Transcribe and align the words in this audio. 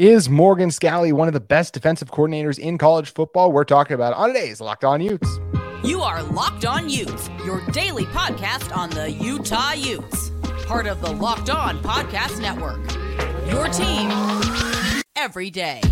Is 0.00 0.30
Morgan 0.30 0.70
Scalley 0.70 1.12
one 1.12 1.28
of 1.28 1.34
the 1.34 1.40
best 1.40 1.74
defensive 1.74 2.10
coordinators 2.10 2.58
in 2.58 2.78
college 2.78 3.12
football? 3.12 3.52
We're 3.52 3.64
talking 3.64 3.92
about 3.92 4.14
on 4.14 4.28
today's 4.28 4.58
Locked 4.58 4.82
On 4.82 4.98
Utes. 4.98 5.28
You 5.84 6.00
are 6.00 6.22
Locked 6.22 6.64
On 6.64 6.88
Utes, 6.88 7.28
your 7.44 7.60
daily 7.72 8.06
podcast 8.06 8.74
on 8.74 8.88
the 8.88 9.10
Utah 9.10 9.72
Utes, 9.72 10.30
part 10.64 10.86
of 10.86 11.02
the 11.02 11.12
Locked 11.12 11.50
On 11.50 11.82
Podcast 11.82 12.40
Network. 12.40 12.80
Your 13.52 13.68
team 13.68 14.10
every 15.16 15.50
day. 15.50 15.82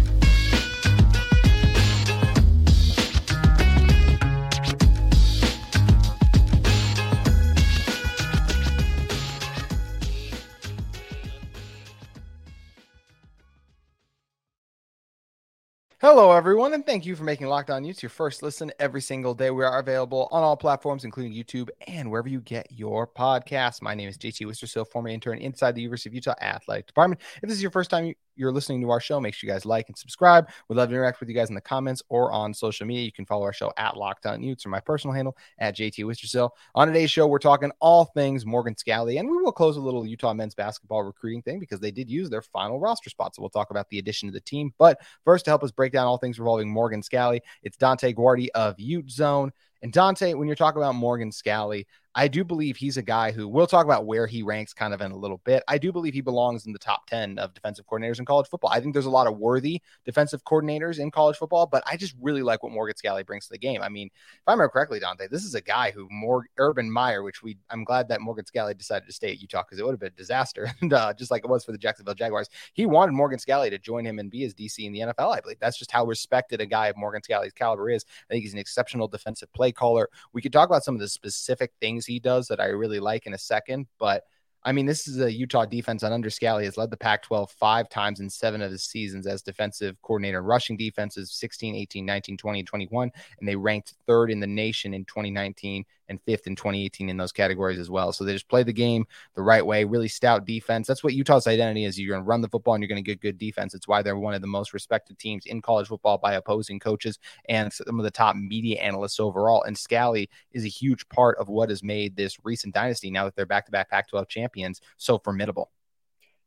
Hello, 16.00 16.30
everyone, 16.30 16.74
and 16.74 16.86
thank 16.86 17.04
you 17.04 17.16
for 17.16 17.24
making 17.24 17.48
Locked 17.48 17.70
On 17.70 17.84
Utes 17.84 18.04
your 18.04 18.10
first 18.10 18.40
listen 18.40 18.70
every 18.78 19.00
single 19.00 19.34
day. 19.34 19.50
We 19.50 19.64
are 19.64 19.80
available 19.80 20.28
on 20.30 20.44
all 20.44 20.56
platforms, 20.56 21.04
including 21.04 21.32
YouTube 21.32 21.70
and 21.88 22.08
wherever 22.08 22.28
you 22.28 22.40
get 22.40 22.68
your 22.70 23.04
podcasts. 23.04 23.82
My 23.82 23.96
name 23.96 24.08
is 24.08 24.16
JT 24.16 24.46
Wistrcill, 24.46 24.86
former 24.86 25.08
intern 25.08 25.38
inside 25.38 25.74
the 25.74 25.80
University 25.80 26.10
of 26.10 26.14
Utah 26.14 26.34
Athletic 26.40 26.86
Department. 26.86 27.20
If 27.42 27.48
this 27.48 27.56
is 27.56 27.62
your 27.62 27.72
first 27.72 27.90
time 27.90 28.14
you're 28.38 28.52
listening 28.52 28.80
to 28.80 28.90
our 28.90 29.00
show, 29.00 29.20
make 29.20 29.34
sure 29.34 29.48
you 29.48 29.52
guys 29.52 29.66
like 29.66 29.88
and 29.88 29.98
subscribe. 29.98 30.48
We'd 30.68 30.76
love 30.76 30.88
to 30.88 30.94
interact 30.94 31.20
with 31.20 31.28
you 31.28 31.34
guys 31.34 31.48
in 31.48 31.54
the 31.54 31.60
comments 31.60 32.02
or 32.08 32.30
on 32.32 32.54
social 32.54 32.86
media. 32.86 33.04
You 33.04 33.12
can 33.12 33.26
follow 33.26 33.42
our 33.42 33.52
show 33.52 33.72
at 33.76 33.96
Locked 33.96 34.26
On 34.26 34.42
Utes 34.42 34.64
or 34.64 34.68
my 34.68 34.80
personal 34.80 35.12
handle 35.12 35.36
at 35.58 35.76
JT 35.76 36.04
Wistrcill. 36.04 36.50
On 36.76 36.86
today's 36.86 37.10
show, 37.10 37.26
we're 37.26 37.40
talking 37.40 37.72
all 37.80 38.06
things 38.06 38.46
Morgan 38.46 38.76
Scalley, 38.76 39.18
and 39.18 39.28
we 39.28 39.36
will 39.38 39.52
close 39.52 39.76
a 39.76 39.80
little 39.80 40.06
Utah 40.06 40.32
men's 40.32 40.54
basketball 40.54 41.02
recruiting 41.02 41.42
thing 41.42 41.58
because 41.58 41.80
they 41.80 41.90
did 41.90 42.08
use 42.08 42.30
their 42.30 42.42
final 42.42 42.78
roster 42.78 43.10
spot. 43.10 43.34
So 43.34 43.42
we'll 43.42 43.50
talk 43.50 43.70
about 43.70 43.88
the 43.90 43.98
addition 43.98 44.28
to 44.28 44.32
the 44.32 44.40
team. 44.40 44.72
But 44.78 45.00
first, 45.24 45.44
to 45.46 45.50
help 45.50 45.64
us 45.64 45.72
break 45.72 45.96
down 45.98 46.06
all 46.06 46.16
things 46.18 46.38
revolving 46.38 46.70
Morgan 46.70 47.02
Scalley. 47.02 47.40
it's 47.64 47.76
Dante 47.76 48.12
Guardi 48.12 48.48
of 48.54 48.76
UteZone. 48.76 49.50
And 49.82 49.92
Dante, 49.92 50.34
when 50.34 50.48
you're 50.48 50.56
talking 50.56 50.82
about 50.82 50.94
Morgan 50.94 51.30
Scalley, 51.30 51.86
I 52.18 52.26
do 52.26 52.42
believe 52.42 52.76
he's 52.76 52.96
a 52.96 53.02
guy 53.02 53.30
who 53.30 53.46
we'll 53.46 53.68
talk 53.68 53.84
about 53.84 54.04
where 54.04 54.26
he 54.26 54.42
ranks 54.42 54.72
kind 54.72 54.92
of 54.92 55.00
in 55.00 55.12
a 55.12 55.16
little 55.16 55.40
bit. 55.44 55.62
I 55.68 55.78
do 55.78 55.92
believe 55.92 56.14
he 56.14 56.20
belongs 56.20 56.66
in 56.66 56.72
the 56.72 56.78
top 56.78 57.06
10 57.06 57.38
of 57.38 57.54
defensive 57.54 57.86
coordinators 57.86 58.18
in 58.18 58.24
college 58.24 58.48
football. 58.48 58.70
I 58.72 58.80
think 58.80 58.92
there's 58.92 59.06
a 59.06 59.10
lot 59.10 59.28
of 59.28 59.38
worthy 59.38 59.80
defensive 60.04 60.42
coordinators 60.42 60.98
in 60.98 61.12
college 61.12 61.36
football, 61.36 61.66
but 61.66 61.84
I 61.86 61.96
just 61.96 62.16
really 62.20 62.42
like 62.42 62.64
what 62.64 62.72
Morgan 62.72 62.96
Scalley 62.96 63.24
brings 63.24 63.46
to 63.46 63.52
the 63.52 63.58
game. 63.58 63.82
I 63.82 63.88
mean, 63.88 64.08
if 64.08 64.42
I 64.48 64.52
remember 64.52 64.70
correctly, 64.70 64.98
Dante, 64.98 65.28
this 65.28 65.44
is 65.44 65.54
a 65.54 65.60
guy 65.60 65.92
who 65.92 66.08
more 66.10 66.46
Urban 66.56 66.90
Meyer, 66.90 67.22
which 67.22 67.44
we 67.44 67.56
I'm 67.70 67.84
glad 67.84 68.08
that 68.08 68.20
Morgan 68.20 68.44
Scalley 68.46 68.76
decided 68.76 69.06
to 69.06 69.12
stay 69.12 69.30
at 69.30 69.40
Utah 69.40 69.62
because 69.62 69.78
it 69.78 69.84
would 69.84 69.92
have 69.92 70.00
been 70.00 70.08
a 70.08 70.16
disaster. 70.16 70.72
and 70.80 70.92
uh, 70.92 71.14
just 71.14 71.30
like 71.30 71.44
it 71.44 71.50
was 71.50 71.64
for 71.64 71.70
the 71.70 71.78
Jacksonville 71.78 72.14
Jaguars, 72.14 72.48
he 72.72 72.84
wanted 72.84 73.12
Morgan 73.12 73.38
Scalley 73.38 73.70
to 73.70 73.78
join 73.78 74.04
him 74.04 74.18
and 74.18 74.28
be 74.28 74.40
his 74.40 74.54
DC 74.54 74.84
in 74.84 74.92
the 74.92 75.00
NFL. 75.00 75.36
I 75.36 75.40
believe 75.40 75.60
that's 75.60 75.78
just 75.78 75.92
how 75.92 76.04
respected 76.04 76.60
a 76.60 76.66
guy 76.66 76.88
of 76.88 76.96
Morgan 76.96 77.22
Scalley's 77.22 77.52
caliber 77.52 77.90
is. 77.90 78.04
I 78.28 78.34
think 78.34 78.42
he's 78.42 78.54
an 78.54 78.58
exceptional 78.58 79.06
defensive 79.06 79.52
play 79.68 79.72
caller. 79.72 80.08
We 80.32 80.42
could 80.42 80.52
talk 80.52 80.68
about 80.68 80.84
some 80.84 80.94
of 80.94 81.00
the 81.00 81.08
specific 81.08 81.72
things 81.80 82.06
he 82.06 82.18
does 82.18 82.48
that 82.48 82.60
I 82.60 82.66
really 82.66 82.88
really 82.88 83.00
like 83.00 83.26
in 83.26 83.34
a 83.34 83.38
second. 83.38 83.86
But 83.98 84.24
I 84.68 84.72
mean, 84.72 84.84
this 84.84 85.08
is 85.08 85.18
a 85.18 85.32
Utah 85.32 85.64
defense 85.64 86.02
on 86.02 86.12
under 86.12 86.28
Scalley 86.28 86.64
has 86.64 86.76
led 86.76 86.90
the 86.90 86.96
Pac 86.98 87.22
12 87.22 87.50
five 87.52 87.88
times 87.88 88.20
in 88.20 88.28
seven 88.28 88.60
of 88.60 88.70
his 88.70 88.84
seasons 88.84 89.26
as 89.26 89.40
defensive 89.40 89.96
coordinator. 90.02 90.42
Rushing 90.42 90.76
defenses 90.76 91.32
16, 91.32 91.74
18, 91.74 92.04
19, 92.04 92.36
20, 92.36 92.62
21. 92.64 93.10
And 93.40 93.48
they 93.48 93.56
ranked 93.56 93.94
third 94.06 94.30
in 94.30 94.40
the 94.40 94.46
nation 94.46 94.92
in 94.92 95.06
2019 95.06 95.86
and 96.10 96.20
fifth 96.22 96.46
in 96.46 96.56
2018 96.56 97.08
in 97.08 97.16
those 97.16 97.32
categories 97.32 97.78
as 97.78 97.90
well. 97.90 98.12
So 98.12 98.24
they 98.24 98.32
just 98.32 98.48
play 98.48 98.62
the 98.62 98.72
game 98.72 99.06
the 99.34 99.42
right 99.42 99.64
way, 99.64 99.84
really 99.84 100.08
stout 100.08 100.44
defense. 100.44 100.86
That's 100.86 101.04
what 101.04 101.14
Utah's 101.14 101.46
identity 101.46 101.84
is. 101.84 101.98
You're 101.98 102.14
going 102.14 102.24
to 102.24 102.28
run 102.28 102.40
the 102.40 102.48
football 102.48 102.74
and 102.74 102.82
you're 102.82 102.88
going 102.88 103.02
to 103.02 103.10
get 103.10 103.20
good 103.20 103.38
defense. 103.38 103.74
It's 103.74 103.88
why 103.88 104.02
they're 104.02 104.18
one 104.18 104.34
of 104.34 104.40
the 104.40 104.46
most 104.46 104.72
respected 104.72 105.18
teams 105.18 105.46
in 105.46 105.62
college 105.62 105.88
football 105.88 106.18
by 106.18 106.34
opposing 106.34 106.78
coaches 106.78 107.18
and 107.48 107.72
some 107.72 107.98
of 107.98 108.04
the 108.04 108.10
top 108.10 108.36
media 108.36 108.80
analysts 108.80 109.20
overall. 109.20 109.62
And 109.64 109.76
Scalley 109.76 110.28
is 110.52 110.64
a 110.64 110.68
huge 110.68 111.08
part 111.08 111.38
of 111.38 111.48
what 111.48 111.70
has 111.70 111.82
made 111.82 112.16
this 112.16 112.38
recent 112.44 112.74
dynasty 112.74 113.10
now 113.10 113.24
that 113.24 113.36
they're 113.36 113.46
back 113.46 113.66
to 113.66 113.72
back 113.72 113.90
Pac 113.90 114.08
12 114.08 114.28
champions 114.28 114.57
so 114.96 115.18
formidable. 115.18 115.70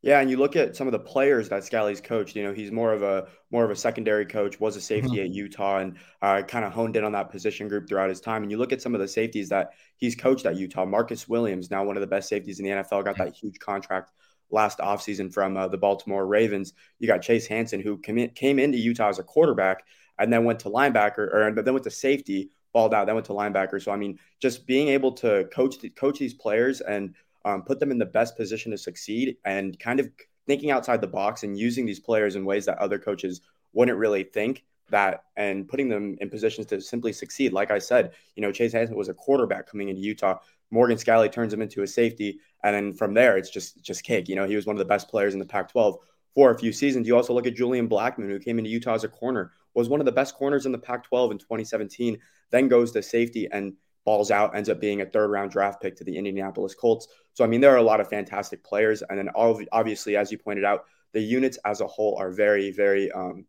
Yeah, 0.02 0.18
and 0.18 0.28
you 0.28 0.36
look 0.36 0.56
at 0.56 0.74
some 0.74 0.88
of 0.88 0.92
the 0.92 0.98
players 0.98 1.48
that 1.50 1.62
Scalley's 1.62 2.00
coached. 2.00 2.34
You 2.34 2.42
know, 2.42 2.52
he's 2.52 2.72
more 2.72 2.92
of 2.92 3.04
a 3.04 3.28
more 3.52 3.64
of 3.64 3.70
a 3.70 3.76
secondary 3.76 4.26
coach. 4.26 4.58
Was 4.58 4.74
a 4.74 4.80
safety 4.80 5.10
mm-hmm. 5.10 5.26
at 5.26 5.30
Utah, 5.30 5.78
and 5.78 5.96
uh, 6.20 6.42
kind 6.42 6.64
of 6.64 6.72
honed 6.72 6.96
in 6.96 7.04
on 7.04 7.12
that 7.12 7.30
position 7.30 7.68
group 7.68 7.88
throughout 7.88 8.08
his 8.08 8.20
time. 8.20 8.42
And 8.42 8.50
you 8.50 8.58
look 8.58 8.72
at 8.72 8.82
some 8.82 8.96
of 8.96 9.00
the 9.00 9.06
safeties 9.06 9.48
that 9.50 9.74
he's 9.96 10.16
coached 10.16 10.44
at 10.44 10.56
Utah. 10.56 10.84
Marcus 10.84 11.28
Williams, 11.28 11.70
now 11.70 11.84
one 11.84 11.96
of 11.96 12.00
the 12.00 12.08
best 12.08 12.28
safeties 12.28 12.58
in 12.58 12.64
the 12.64 12.72
NFL, 12.72 13.04
got 13.04 13.16
that 13.18 13.34
huge 13.34 13.60
contract 13.60 14.10
last 14.50 14.78
offseason 14.78 15.32
from 15.32 15.56
uh, 15.56 15.68
the 15.68 15.78
Baltimore 15.78 16.26
Ravens. 16.26 16.72
You 16.98 17.06
got 17.06 17.22
Chase 17.22 17.46
Hansen, 17.46 17.80
who 17.80 17.98
came, 17.98 18.18
in, 18.18 18.30
came 18.30 18.58
into 18.58 18.78
Utah 18.78 19.08
as 19.08 19.20
a 19.20 19.22
quarterback 19.22 19.84
and 20.18 20.32
then 20.32 20.44
went 20.44 20.60
to 20.60 20.68
linebacker, 20.68 21.32
or 21.32 21.52
then 21.62 21.74
went 21.74 21.84
to 21.84 21.90
safety, 21.90 22.50
balled 22.72 22.92
out, 22.92 23.06
then 23.06 23.14
went 23.14 23.26
to 23.26 23.32
linebacker. 23.32 23.82
So 23.82 23.92
I 23.92 23.96
mean, 23.96 24.18
just 24.40 24.66
being 24.66 24.88
able 24.88 25.12
to 25.12 25.48
coach 25.52 25.78
the, 25.78 25.90
coach 25.90 26.18
these 26.18 26.34
players 26.34 26.80
and 26.80 27.14
um, 27.44 27.62
put 27.62 27.80
them 27.80 27.90
in 27.90 27.98
the 27.98 28.06
best 28.06 28.36
position 28.36 28.70
to 28.72 28.78
succeed 28.78 29.36
and 29.44 29.78
kind 29.78 30.00
of 30.00 30.08
thinking 30.46 30.70
outside 30.70 31.00
the 31.00 31.06
box 31.06 31.42
and 31.42 31.58
using 31.58 31.86
these 31.86 32.00
players 32.00 32.36
in 32.36 32.44
ways 32.44 32.66
that 32.66 32.78
other 32.78 32.98
coaches 32.98 33.40
wouldn't 33.72 33.98
really 33.98 34.24
think 34.24 34.64
that 34.90 35.24
and 35.36 35.68
putting 35.68 35.88
them 35.88 36.16
in 36.20 36.28
positions 36.28 36.66
to 36.66 36.80
simply 36.80 37.12
succeed. 37.12 37.52
Like 37.52 37.70
I 37.70 37.78
said, 37.78 38.12
you 38.36 38.42
know, 38.42 38.52
Chase 38.52 38.72
Hansen 38.72 38.96
was 38.96 39.08
a 39.08 39.14
quarterback 39.14 39.68
coming 39.68 39.88
into 39.88 40.00
Utah. 40.00 40.38
Morgan 40.70 40.98
Scalley 40.98 41.30
turns 41.30 41.52
him 41.52 41.62
into 41.62 41.82
a 41.82 41.86
safety. 41.86 42.38
And 42.62 42.74
then 42.74 42.92
from 42.92 43.14
there, 43.14 43.36
it's 43.36 43.50
just 43.50 43.82
just 43.82 44.04
cake. 44.04 44.28
You 44.28 44.36
know, 44.36 44.46
he 44.46 44.56
was 44.56 44.66
one 44.66 44.76
of 44.76 44.78
the 44.78 44.84
best 44.84 45.08
players 45.08 45.34
in 45.34 45.40
the 45.40 45.46
Pac 45.46 45.70
12 45.70 45.98
for 46.34 46.50
a 46.50 46.58
few 46.58 46.72
seasons. 46.72 47.06
You 47.06 47.16
also 47.16 47.34
look 47.34 47.46
at 47.46 47.54
Julian 47.54 47.88
Blackmon, 47.88 48.28
who 48.28 48.38
came 48.38 48.58
into 48.58 48.70
Utah 48.70 48.94
as 48.94 49.04
a 49.04 49.08
corner, 49.08 49.52
was 49.74 49.88
one 49.88 50.00
of 50.00 50.06
the 50.06 50.12
best 50.12 50.34
corners 50.34 50.66
in 50.66 50.72
the 50.72 50.78
Pac 50.78 51.04
12 51.04 51.32
in 51.32 51.38
2017, 51.38 52.18
then 52.50 52.68
goes 52.68 52.92
to 52.92 53.02
safety 53.02 53.48
and 53.50 53.74
balls 54.04 54.30
out, 54.30 54.56
ends 54.56 54.68
up 54.68 54.80
being 54.80 55.00
a 55.00 55.06
third 55.06 55.30
round 55.30 55.50
draft 55.50 55.80
pick 55.80 55.96
to 55.96 56.04
the 56.04 56.16
Indianapolis 56.16 56.74
Colts. 56.74 57.08
So, 57.34 57.44
I 57.44 57.46
mean, 57.46 57.60
there 57.60 57.72
are 57.72 57.78
a 57.78 57.82
lot 57.82 58.00
of 58.00 58.08
fantastic 58.08 58.62
players. 58.64 59.02
And 59.08 59.18
then, 59.18 59.30
obviously, 59.34 60.16
as 60.16 60.30
you 60.30 60.38
pointed 60.38 60.64
out, 60.64 60.84
the 61.12 61.20
units 61.20 61.58
as 61.64 61.80
a 61.80 61.86
whole 61.86 62.16
are 62.18 62.30
very, 62.30 62.70
very, 62.70 63.10
um, 63.12 63.46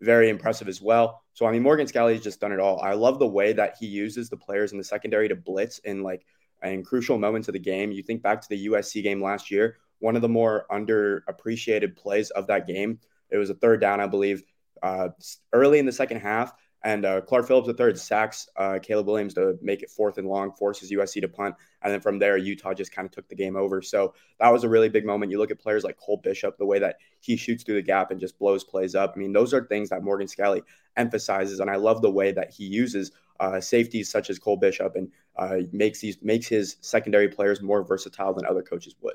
very 0.00 0.28
impressive 0.28 0.68
as 0.68 0.82
well. 0.82 1.22
So, 1.32 1.46
I 1.46 1.52
mean, 1.52 1.62
Morgan 1.62 1.86
Scalley 1.86 2.14
has 2.14 2.22
just 2.22 2.40
done 2.40 2.52
it 2.52 2.60
all. 2.60 2.80
I 2.80 2.94
love 2.94 3.18
the 3.18 3.26
way 3.26 3.52
that 3.52 3.76
he 3.78 3.86
uses 3.86 4.28
the 4.28 4.36
players 4.36 4.72
in 4.72 4.78
the 4.78 4.84
secondary 4.84 5.28
to 5.28 5.36
blitz 5.36 5.78
in 5.80 6.02
like 6.02 6.24
in 6.62 6.82
crucial 6.82 7.18
moments 7.18 7.48
of 7.48 7.54
the 7.54 7.60
game. 7.60 7.92
You 7.92 8.02
think 8.02 8.22
back 8.22 8.40
to 8.40 8.48
the 8.48 8.66
USC 8.66 9.02
game 9.02 9.22
last 9.22 9.50
year, 9.50 9.78
one 9.98 10.16
of 10.16 10.22
the 10.22 10.28
more 10.28 10.66
underappreciated 10.70 11.96
plays 11.96 12.30
of 12.30 12.46
that 12.48 12.66
game. 12.66 12.98
It 13.30 13.38
was 13.38 13.50
a 13.50 13.54
third 13.54 13.80
down, 13.80 14.00
I 14.00 14.06
believe, 14.06 14.42
uh, 14.82 15.08
early 15.52 15.78
in 15.78 15.86
the 15.86 15.92
second 15.92 16.18
half. 16.18 16.52
And 16.84 17.06
uh, 17.06 17.22
Clark 17.22 17.48
Phillips 17.48 17.80
III 17.80 17.96
sacks 17.96 18.46
uh, 18.56 18.78
Caleb 18.80 19.06
Williams 19.06 19.32
to 19.34 19.58
make 19.62 19.82
it 19.82 19.90
fourth 19.90 20.18
and 20.18 20.28
long, 20.28 20.52
forces 20.52 20.92
USC 20.92 21.22
to 21.22 21.28
punt. 21.28 21.54
And 21.82 21.90
then 21.90 22.00
from 22.00 22.18
there, 22.18 22.36
Utah 22.36 22.74
just 22.74 22.92
kind 22.92 23.06
of 23.06 23.12
took 23.12 23.26
the 23.26 23.34
game 23.34 23.56
over. 23.56 23.80
So 23.80 24.12
that 24.38 24.52
was 24.52 24.64
a 24.64 24.68
really 24.68 24.90
big 24.90 25.06
moment. 25.06 25.32
You 25.32 25.38
look 25.38 25.50
at 25.50 25.58
players 25.58 25.82
like 25.82 25.96
Cole 25.96 26.20
Bishop, 26.22 26.58
the 26.58 26.66
way 26.66 26.78
that 26.78 26.96
he 27.20 27.36
shoots 27.36 27.64
through 27.64 27.76
the 27.76 27.82
gap 27.82 28.10
and 28.10 28.20
just 28.20 28.38
blows 28.38 28.64
plays 28.64 28.94
up. 28.94 29.14
I 29.16 29.18
mean, 29.18 29.32
those 29.32 29.54
are 29.54 29.64
things 29.64 29.88
that 29.88 30.02
Morgan 30.02 30.26
Scalley 30.26 30.60
emphasizes. 30.98 31.58
And 31.58 31.70
I 31.70 31.76
love 31.76 32.02
the 32.02 32.10
way 32.10 32.32
that 32.32 32.52
he 32.52 32.64
uses 32.66 33.12
uh, 33.40 33.60
safeties 33.60 34.10
such 34.10 34.28
as 34.28 34.38
Cole 34.38 34.58
Bishop 34.58 34.94
and 34.94 35.10
uh, 35.36 35.60
makes 35.72 36.00
these 36.00 36.18
makes 36.22 36.46
his 36.46 36.76
secondary 36.82 37.28
players 37.28 37.62
more 37.62 37.82
versatile 37.82 38.34
than 38.34 38.44
other 38.44 38.62
coaches 38.62 38.94
would. 39.00 39.14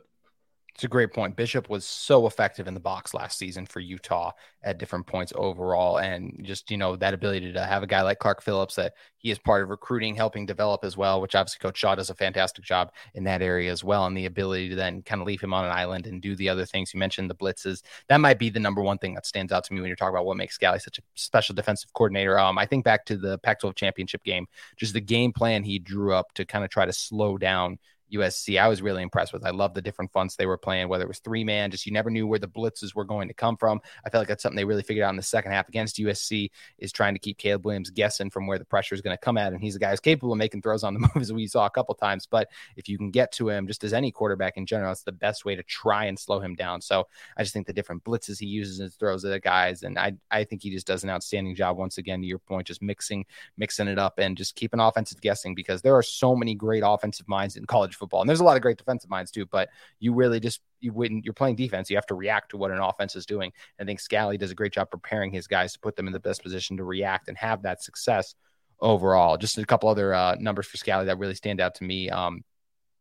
It's 0.79 0.85
a 0.85 0.87
great 0.87 1.11
point. 1.11 1.35
Bishop 1.35 1.67
was 1.69 1.85
so 1.85 2.25
effective 2.25 2.65
in 2.65 2.73
the 2.73 2.79
box 2.79 3.13
last 3.13 3.37
season 3.37 3.65
for 3.65 3.81
Utah 3.81 4.31
at 4.63 4.77
different 4.77 5.05
points 5.07 5.33
overall. 5.35 5.97
And 5.97 6.39
just, 6.41 6.71
you 6.71 6.77
know, 6.77 6.95
that 6.95 7.13
ability 7.13 7.51
to 7.51 7.65
have 7.65 7.83
a 7.83 7.85
guy 7.85 8.01
like 8.01 8.19
Clark 8.19 8.41
Phillips 8.41 8.75
that 8.75 8.93
he 9.17 9.29
is 9.29 9.37
part 9.37 9.61
of 9.61 9.67
recruiting, 9.67 10.15
helping 10.15 10.45
develop 10.45 10.85
as 10.85 10.95
well, 10.95 11.19
which 11.19 11.35
obviously 11.35 11.59
Coach 11.59 11.79
Shaw 11.79 11.95
does 11.95 12.09
a 12.09 12.15
fantastic 12.15 12.63
job 12.63 12.93
in 13.13 13.25
that 13.25 13.41
area 13.41 13.69
as 13.69 13.83
well. 13.83 14.05
And 14.05 14.15
the 14.15 14.25
ability 14.25 14.69
to 14.69 14.75
then 14.77 15.01
kind 15.01 15.19
of 15.19 15.27
leave 15.27 15.41
him 15.41 15.53
on 15.53 15.65
an 15.65 15.71
island 15.71 16.07
and 16.07 16.21
do 16.21 16.33
the 16.33 16.47
other 16.47 16.65
things. 16.65 16.93
You 16.93 16.99
mentioned 17.01 17.29
the 17.29 17.35
blitzes. 17.35 17.81
That 18.07 18.21
might 18.21 18.39
be 18.39 18.49
the 18.49 18.61
number 18.61 18.81
one 18.81 18.99
thing 18.99 19.15
that 19.15 19.25
stands 19.25 19.51
out 19.51 19.65
to 19.65 19.73
me 19.73 19.81
when 19.81 19.89
you're 19.89 19.97
talking 19.97 20.15
about 20.15 20.27
what 20.27 20.37
makes 20.37 20.57
Scalley 20.57 20.79
such 20.81 20.99
a 20.99 21.01
special 21.15 21.55
defensive 21.55 21.91
coordinator. 21.91 22.39
Um, 22.39 22.57
I 22.57 22.65
think 22.65 22.85
back 22.85 23.03
to 23.07 23.17
the 23.17 23.37
Pac 23.39 23.59
12 23.59 23.75
championship 23.75 24.23
game, 24.23 24.47
just 24.77 24.93
the 24.93 25.01
game 25.01 25.33
plan 25.33 25.61
he 25.61 25.77
drew 25.77 26.13
up 26.13 26.33
to 26.35 26.45
kind 26.45 26.63
of 26.63 26.69
try 26.69 26.85
to 26.85 26.93
slow 26.93 27.37
down 27.37 27.79
USC, 28.11 28.59
I 28.59 28.67
was 28.67 28.81
really 28.81 29.03
impressed 29.03 29.33
with. 29.33 29.45
I 29.45 29.51
love 29.51 29.73
the 29.73 29.81
different 29.81 30.11
fronts 30.11 30.35
they 30.35 30.45
were 30.45 30.57
playing, 30.57 30.89
whether 30.89 31.03
it 31.03 31.07
was 31.07 31.19
three 31.19 31.43
man, 31.43 31.71
just 31.71 31.85
you 31.85 31.91
never 31.91 32.09
knew 32.09 32.27
where 32.27 32.39
the 32.39 32.47
blitzes 32.47 32.95
were 32.95 33.05
going 33.05 33.27
to 33.27 33.33
come 33.33 33.57
from. 33.57 33.81
I 34.05 34.09
felt 34.09 34.21
like 34.21 34.27
that's 34.27 34.43
something 34.43 34.55
they 34.55 34.65
really 34.65 34.83
figured 34.83 35.03
out 35.03 35.11
in 35.11 35.15
the 35.15 35.23
second 35.23 35.51
half 35.51 35.67
against 35.69 35.97
USC 35.97 36.49
is 36.77 36.91
trying 36.91 37.13
to 37.13 37.19
keep 37.19 37.37
Caleb 37.37 37.65
Williams 37.65 37.89
guessing 37.89 38.29
from 38.29 38.47
where 38.47 38.59
the 38.59 38.65
pressure 38.65 38.95
is 38.95 39.01
going 39.01 39.15
to 39.15 39.21
come 39.21 39.37
at. 39.37 39.53
And 39.53 39.61
he's 39.61 39.75
a 39.75 39.79
guy 39.79 39.91
who's 39.91 39.99
capable 39.99 40.33
of 40.33 40.37
making 40.37 40.61
throws 40.61 40.83
on 40.83 40.93
the 40.93 41.09
moves 41.15 41.31
we 41.31 41.47
saw 41.47 41.65
a 41.65 41.69
couple 41.69 41.95
times. 41.95 42.27
But 42.29 42.49
if 42.75 42.87
you 42.87 42.97
can 42.97 43.11
get 43.11 43.31
to 43.33 43.49
him, 43.49 43.67
just 43.67 43.83
as 43.83 43.93
any 43.93 44.11
quarterback 44.11 44.57
in 44.57 44.65
general, 44.65 44.91
it's 44.91 45.03
the 45.03 45.11
best 45.11 45.45
way 45.45 45.55
to 45.55 45.63
try 45.63 46.05
and 46.05 46.17
slow 46.17 46.39
him 46.39 46.55
down. 46.55 46.81
So 46.81 47.07
I 47.37 47.43
just 47.43 47.53
think 47.53 47.67
the 47.67 47.73
different 47.73 48.03
blitzes 48.03 48.39
he 48.39 48.45
uses 48.45 48.79
and 48.79 48.93
throws 48.93 49.23
at 49.25 49.29
the 49.29 49.39
guys. 49.39 49.83
And 49.83 49.97
I, 49.97 50.13
I 50.31 50.43
think 50.43 50.63
he 50.63 50.71
just 50.71 50.87
does 50.87 51.03
an 51.03 51.09
outstanding 51.09 51.55
job 51.55 51.77
once 51.77 51.97
again, 51.97 52.21
to 52.21 52.27
your 52.27 52.39
point, 52.39 52.67
just 52.67 52.81
mixing, 52.81 53.25
mixing 53.57 53.87
it 53.87 53.99
up 53.99 54.19
and 54.19 54.37
just 54.37 54.55
keeping 54.55 54.79
offensive 54.79 55.21
guessing 55.21 55.55
because 55.55 55.81
there 55.81 55.95
are 55.95 56.03
so 56.03 56.35
many 56.35 56.55
great 56.55 56.83
offensive 56.85 57.27
minds 57.27 57.55
in 57.55 57.65
college 57.65 57.95
football. 57.99 58.21
And 58.21 58.29
there's 58.29 58.39
a 58.39 58.43
lot 58.43 58.55
of 58.55 58.61
great 58.61 58.77
defensive 58.77 59.09
minds 59.09 59.31
too, 59.31 59.45
but 59.45 59.69
you 59.99 60.13
really 60.13 60.39
just 60.39 60.61
you 60.79 60.93
wouldn't 60.93 61.25
you're 61.25 61.33
playing 61.33 61.55
defense, 61.55 61.89
you 61.89 61.97
have 61.97 62.05
to 62.07 62.15
react 62.15 62.51
to 62.51 62.57
what 62.57 62.71
an 62.71 62.79
offense 62.79 63.15
is 63.15 63.25
doing. 63.25 63.51
I 63.79 63.83
think 63.83 63.99
Scalley 63.99 64.39
does 64.39 64.51
a 64.51 64.55
great 64.55 64.73
job 64.73 64.89
preparing 64.89 65.31
his 65.31 65.47
guys 65.47 65.73
to 65.73 65.79
put 65.79 65.95
them 65.95 66.07
in 66.07 66.13
the 66.13 66.19
best 66.19 66.41
position 66.41 66.77
to 66.77 66.83
react 66.83 67.27
and 67.27 67.37
have 67.37 67.61
that 67.63 67.83
success 67.83 68.35
overall. 68.79 69.37
Just 69.37 69.57
a 69.57 69.65
couple 69.65 69.89
other 69.89 70.13
uh, 70.13 70.35
numbers 70.39 70.67
for 70.67 70.77
Scalley 70.77 71.05
that 71.05 71.19
really 71.19 71.35
stand 71.35 71.61
out 71.61 71.75
to 71.75 71.83
me. 71.83 72.09
Um, 72.09 72.43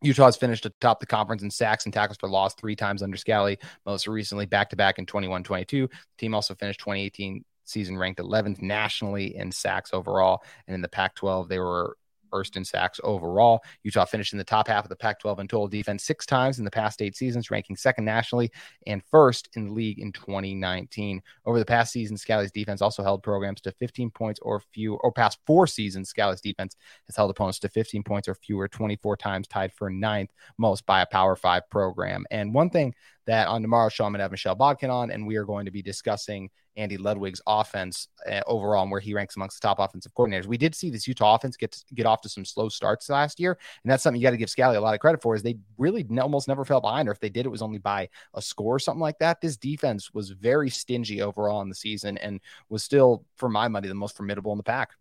Utah's 0.01 0.37
finished 0.37 0.65
atop 0.65 0.99
the 0.99 1.05
conference 1.05 1.43
in 1.43 1.51
sacks 1.51 1.85
and 1.85 1.93
tackles 1.93 2.17
for 2.17 2.29
loss 2.29 2.55
three 2.55 2.75
times 2.75 3.03
under 3.03 3.17
Scalley, 3.17 3.57
most 3.85 4.07
recently 4.07 4.45
back 4.45 4.69
to 4.69 4.75
back 4.75 4.97
in 4.97 5.05
21 5.05 5.43
22. 5.43 5.87
The 5.87 5.95
team 6.17 6.33
also 6.33 6.55
finished 6.55 6.79
2018 6.79 7.43
season 7.65 7.97
ranked 7.97 8.19
11th 8.19 8.61
nationally 8.61 9.35
in 9.35 9.51
sacks 9.51 9.93
overall. 9.93 10.43
And 10.67 10.75
in 10.75 10.81
the 10.81 10.89
Pac 10.89 11.15
12, 11.15 11.49
they 11.49 11.59
were 11.59 11.97
first 12.29 12.57
in 12.57 12.65
sacks 12.65 12.99
overall. 13.03 13.61
Utah 13.83 14.05
finished 14.05 14.33
in 14.33 14.39
the 14.39 14.43
top 14.43 14.67
half 14.67 14.85
of 14.85 14.89
the 14.89 14.95
Pac 14.95 15.19
12 15.19 15.39
in 15.39 15.47
total 15.47 15.67
defense 15.67 16.03
six 16.03 16.25
times 16.25 16.59
in 16.59 16.65
the 16.65 16.71
past 16.71 17.01
eight 17.01 17.15
seasons, 17.15 17.51
ranking 17.51 17.75
second 17.75 18.05
nationally 18.05 18.51
and 18.87 19.03
first 19.11 19.49
in 19.55 19.65
the 19.65 19.73
league 19.73 19.99
in 19.99 20.11
2019. 20.11 21.21
Over 21.45 21.59
the 21.59 21.65
past 21.65 21.91
season, 21.91 22.17
Scalley's 22.17 22.51
defense 22.51 22.81
also 22.81 23.03
held 23.03 23.23
programs 23.23 23.61
to 23.61 23.71
15 23.71 24.11
points 24.11 24.39
or 24.41 24.59
fewer, 24.59 24.97
or 24.97 25.11
past 25.11 25.39
four 25.45 25.67
seasons, 25.67 26.09
Scalley's 26.09 26.41
defense 26.41 26.75
has 27.07 27.15
held 27.15 27.31
opponents 27.31 27.59
to 27.59 27.69
15 27.69 28.03
points 28.03 28.27
or 28.27 28.35
fewer 28.35 28.67
24 28.67 29.17
times, 29.17 29.47
tied 29.47 29.73
for 29.73 29.89
ninth 29.89 30.31
most 30.57 30.85
by 30.85 31.01
a 31.01 31.05
Power 31.05 31.35
Five 31.35 31.69
program. 31.69 32.25
And 32.31 32.53
one 32.53 32.69
thing 32.69 32.93
that 33.25 33.47
on 33.47 33.61
tomorrow's 33.61 33.93
show, 33.93 34.05
I'm 34.05 34.11
going 34.11 34.19
to 34.19 34.23
have 34.23 34.31
Michelle 34.31 34.55
Bodkin 34.55 34.89
on, 34.89 35.11
and 35.11 35.25
we 35.25 35.35
are 35.35 35.45
going 35.45 35.65
to 35.65 35.71
be 35.71 35.81
discussing 35.81 36.49
Andy 36.79 36.97
Ludwig's 36.97 37.41
offense 37.45 38.07
uh, 38.29 38.41
overall 38.47 38.83
and 38.83 38.91
where 38.91 38.99
he 38.99 39.13
ranks 39.13 39.35
amongst 39.35 39.61
the 39.61 39.67
top 39.67 39.79
offensive 39.79 40.13
coordinators. 40.13 40.45
We 40.45 40.57
did 40.57 40.73
see 40.73 40.89
this 40.89 41.07
Utah 41.07 41.35
offense 41.35 41.57
get 41.57 41.73
to, 41.73 41.93
get 41.93 42.05
off 42.05 42.21
to 42.21 42.29
some 42.29 42.45
slow 42.45 42.69
starts 42.69 43.09
last 43.09 43.39
year, 43.39 43.57
and 43.83 43.91
that's 43.91 44.01
something 44.01 44.19
you 44.19 44.25
got 44.25 44.31
to 44.31 44.37
give 44.37 44.49
Scalley 44.49 44.77
a 44.77 44.81
lot 44.81 44.93
of 44.93 44.99
credit 44.99 45.21
for. 45.21 45.35
Is 45.35 45.43
they 45.43 45.57
really 45.77 46.07
almost 46.19 46.47
never 46.47 46.65
fell 46.65 46.81
behind, 46.81 47.07
or 47.07 47.11
if 47.11 47.19
they 47.19 47.29
did, 47.29 47.45
it 47.45 47.49
was 47.49 47.61
only 47.61 47.79
by 47.79 48.09
a 48.33 48.41
score 48.41 48.75
or 48.75 48.79
something 48.79 49.01
like 49.01 49.19
that. 49.19 49.41
This 49.41 49.57
defense 49.57 50.13
was 50.13 50.31
very 50.31 50.69
stingy 50.69 51.21
overall 51.21 51.61
in 51.61 51.69
the 51.69 51.75
season 51.75 52.17
and 52.17 52.39
was 52.69 52.83
still, 52.83 53.25
for 53.35 53.49
my 53.49 53.67
money, 53.67 53.87
the 53.87 53.93
most 53.93 54.15
formidable 54.15 54.51
in 54.53 54.57
the 54.57 54.63
pack. 54.63 54.91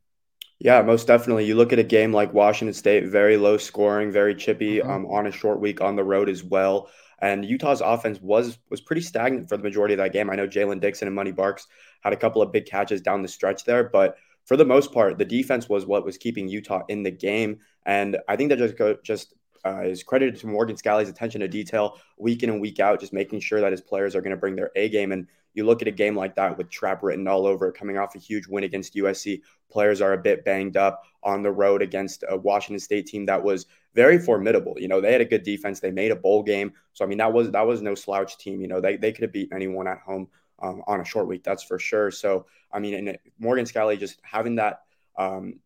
Yeah, 0.61 0.83
most 0.83 1.07
definitely. 1.07 1.45
You 1.45 1.55
look 1.55 1.73
at 1.73 1.79
a 1.79 1.85
game 1.85 2.13
like 2.13 2.35
Washington 2.35 2.75
State, 2.75 3.07
very 3.07 3.37
low 3.37 3.59
scoring, 3.59 4.11
very 4.11 4.35
chippy 4.35 4.79
mm-hmm. 4.79 4.91
um, 4.91 5.07
on 5.07 5.29
a 5.29 5.31
short 5.31 5.61
week 5.61 5.81
on 5.81 5.95
the 5.95 6.03
road 6.03 6.29
as 6.29 6.43
well. 6.43 6.89
And 7.21 7.45
Utah's 7.45 7.81
offense 7.81 8.21
was 8.21 8.59
was 8.71 8.81
pretty 8.81 9.03
stagnant 9.03 9.49
for 9.49 9.57
the 9.57 9.63
majority 9.63 9.95
of 9.95 9.99
that 9.99 10.13
game. 10.13 10.31
I 10.31 10.37
know 10.37 10.47
Jaylen 10.47 10.81
Dixon 10.81 11.09
and 11.09 11.15
Money 11.15 11.33
Parks 11.33 11.67
had 12.03 12.13
a 12.13 12.17
couple 12.17 12.43
of 12.43 12.53
big 12.53 12.67
catches 12.67 13.01
down 13.01 13.23
the 13.23 13.29
stretch 13.29 13.65
there, 13.65 13.85
but 13.85 14.17
for 14.45 14.57
the 14.57 14.65
most 14.65 14.93
part, 14.93 15.19
the 15.19 15.25
defense 15.25 15.69
was 15.69 15.85
what 15.85 16.05
was 16.05 16.17
keeping 16.17 16.49
Utah 16.49 16.83
in 16.89 17.03
the 17.03 17.11
game. 17.11 17.59
And 17.85 18.17
I 18.29 18.37
think 18.37 18.51
that 18.51 18.59
just 18.59 19.03
just 19.03 19.35
uh, 19.65 19.83
is 19.83 20.03
credited 20.03 20.41
to 20.41 20.47
Morgan 20.47 20.77
Scalley's 20.77 21.09
attention 21.09 21.41
to 21.41 21.49
detail 21.49 21.99
week 22.17 22.43
in 22.43 22.51
and 22.51 22.61
week 22.61 22.81
out, 22.81 23.01
just 23.01 23.13
making 23.13 23.41
sure 23.41 23.61
that 23.61 23.73
his 23.73 23.81
players 23.81 24.15
are 24.15 24.21
going 24.21 24.31
to 24.31 24.37
bring 24.37 24.57
their 24.57 24.71
A 24.77 24.89
game. 24.89 25.13
And 25.13 25.27
you 25.55 25.65
look 25.65 25.83
at 25.83 25.89
a 25.89 25.93
game 25.93 26.17
like 26.17 26.37
that 26.37 26.57
with 26.57 26.71
trap 26.71 27.03
written 27.03 27.27
all 27.27 27.47
over, 27.47 27.73
coming 27.73 27.99
off 27.99 28.15
a 28.15 28.19
huge 28.19 28.47
win 28.47 28.65
against 28.65 28.95
USC. 28.95 29.43
Players 29.71 30.01
are 30.01 30.13
a 30.13 30.19
bit 30.19 30.45
banged 30.45 30.77
up 30.77 31.03
on 31.23 31.43
the 31.43 31.51
road 31.51 31.83
against 31.83 32.25
a 32.29 32.37
Washington 32.37 32.81
State 32.81 33.07
team 33.07 33.27
that 33.27 33.43
was 33.43 33.67
very 33.99 34.21
formidable. 34.21 34.77
You 34.79 34.87
know, 34.87 35.01
they 35.01 35.11
had 35.11 35.21
a 35.21 35.33
good 35.35 35.43
defense. 35.43 35.81
They 35.81 35.91
made 35.91 36.13
a 36.13 36.17
bowl 36.17 36.45
game. 36.45 36.73
So 36.93 37.05
I 37.05 37.09
mean, 37.09 37.19
that 37.19 37.33
was 37.33 37.51
that 37.51 37.67
was 37.67 37.83
no 37.83 37.97
slouch 37.97 38.39
team. 38.39 38.61
You 38.61 38.69
know, 38.69 38.81
they 38.81 38.97
they 38.97 39.11
could 39.11 39.23
have 39.23 39.33
beaten 39.33 39.57
anyone 39.57 39.89
at 39.89 39.99
home 39.99 40.29
um, 40.61 40.83
on 40.87 41.01
a 41.01 41.05
short 41.05 41.27
week. 41.27 41.43
That's 41.43 41.65
for 41.65 41.81
sure. 41.81 42.13
So 42.13 42.47
I 42.71 42.79
mean, 42.79 42.95
and 42.95 43.19
Morgan 43.41 43.65
Scalley 43.65 43.99
just 43.99 44.21
having 44.23 44.55
that. 44.57 44.83
Um, 45.17 45.59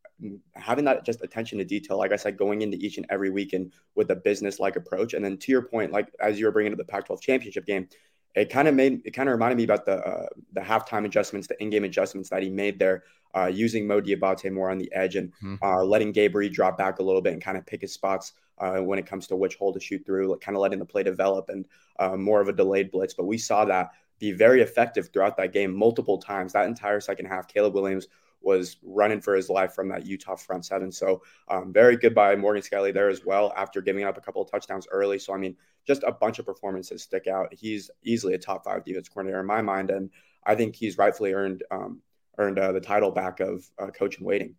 having 0.54 0.84
that 0.84 1.04
just 1.04 1.20
attention 1.22 1.58
to 1.58 1.64
detail, 1.64 1.98
like 1.98 2.12
I 2.12 2.16
said, 2.16 2.38
going 2.38 2.62
into 2.62 2.76
each 2.76 2.96
and 2.96 3.06
every 3.10 3.30
weekend 3.30 3.72
with 3.96 4.08
a 4.12 4.14
business 4.14 4.60
like 4.60 4.76
approach. 4.76 5.14
And 5.14 5.24
then 5.24 5.36
to 5.36 5.50
your 5.50 5.62
point, 5.62 5.90
like 5.90 6.14
as 6.20 6.38
you 6.38 6.46
were 6.46 6.52
bringing 6.52 6.70
to 6.70 6.76
the 6.76 6.84
Pac 6.84 7.06
12 7.06 7.20
championship 7.20 7.66
game, 7.66 7.88
it 8.34 8.50
kind 8.50 8.66
of 8.68 8.74
made 8.74 9.02
it 9.04 9.10
kind 9.10 9.28
of 9.28 9.32
reminded 9.34 9.56
me 9.56 9.64
about 9.64 9.84
the 9.84 9.98
uh, 9.98 10.26
the 10.52 10.60
halftime 10.60 11.04
adjustments, 11.04 11.46
the 11.46 11.60
in-game 11.62 11.84
adjustments 11.84 12.30
that 12.30 12.42
he 12.42 12.50
made 12.50 12.78
there, 12.78 13.04
uh, 13.36 13.46
using 13.46 13.86
Mo 13.86 14.00
Diabate 14.00 14.50
more 14.52 14.70
on 14.70 14.78
the 14.78 14.90
edge 14.92 15.16
and 15.16 15.32
mm-hmm. 15.42 15.56
uh, 15.62 15.82
letting 15.84 16.12
Gabriel 16.12 16.52
drop 16.52 16.78
back 16.78 16.98
a 16.98 17.02
little 17.02 17.20
bit 17.20 17.32
and 17.32 17.42
kind 17.42 17.58
of 17.58 17.66
pick 17.66 17.82
his 17.82 17.92
spots 17.92 18.32
uh, 18.58 18.78
when 18.78 18.98
it 18.98 19.06
comes 19.06 19.26
to 19.26 19.36
which 19.36 19.56
hole 19.56 19.72
to 19.72 19.80
shoot 19.80 20.04
through, 20.06 20.30
like 20.30 20.40
kind 20.40 20.56
of 20.56 20.62
letting 20.62 20.78
the 20.78 20.84
play 20.84 21.02
develop 21.02 21.48
and 21.48 21.66
uh, 21.98 22.16
more 22.16 22.40
of 22.40 22.48
a 22.48 22.52
delayed 22.52 22.90
blitz. 22.90 23.14
But 23.14 23.26
we 23.26 23.38
saw 23.38 23.64
that 23.66 23.90
be 24.18 24.32
very 24.32 24.62
effective 24.62 25.10
throughout 25.12 25.36
that 25.36 25.52
game 25.52 25.74
multiple 25.74 26.18
times. 26.18 26.52
That 26.52 26.66
entire 26.66 27.00
second 27.00 27.26
half, 27.26 27.48
Caleb 27.48 27.74
Williams 27.74 28.06
was 28.42 28.76
running 28.82 29.20
for 29.20 29.34
his 29.34 29.48
life 29.48 29.74
from 29.74 29.88
that 29.88 30.06
Utah 30.06 30.36
front 30.36 30.64
seven. 30.64 30.90
So 30.92 31.22
um, 31.48 31.72
very 31.72 31.96
good 31.96 32.14
by 32.14 32.36
Morgan 32.36 32.62
Scalley 32.62 32.92
there 32.92 33.08
as 33.08 33.24
well 33.24 33.52
after 33.56 33.80
giving 33.80 34.04
up 34.04 34.16
a 34.16 34.20
couple 34.20 34.42
of 34.42 34.50
touchdowns 34.50 34.86
early. 34.90 35.18
So 35.18 35.34
I 35.34 35.38
mean, 35.38 35.56
just 35.86 36.02
a 36.04 36.12
bunch 36.12 36.38
of 36.38 36.46
performances 36.46 37.02
stick 37.02 37.26
out. 37.26 37.52
He's 37.52 37.90
easily 38.02 38.34
a 38.34 38.38
top 38.38 38.64
five 38.64 38.84
defense 38.84 39.08
coordinator 39.08 39.40
in 39.40 39.46
my 39.46 39.62
mind, 39.62 39.90
and 39.90 40.10
I 40.44 40.54
think 40.54 40.76
he's 40.76 40.98
rightfully 40.98 41.32
earned 41.32 41.62
um, 41.70 42.00
earned 42.38 42.58
uh, 42.58 42.72
the 42.72 42.80
title 42.80 43.10
back 43.10 43.40
of 43.40 43.68
uh, 43.78 43.88
coach 43.88 44.18
in 44.18 44.24
waiting. 44.24 44.54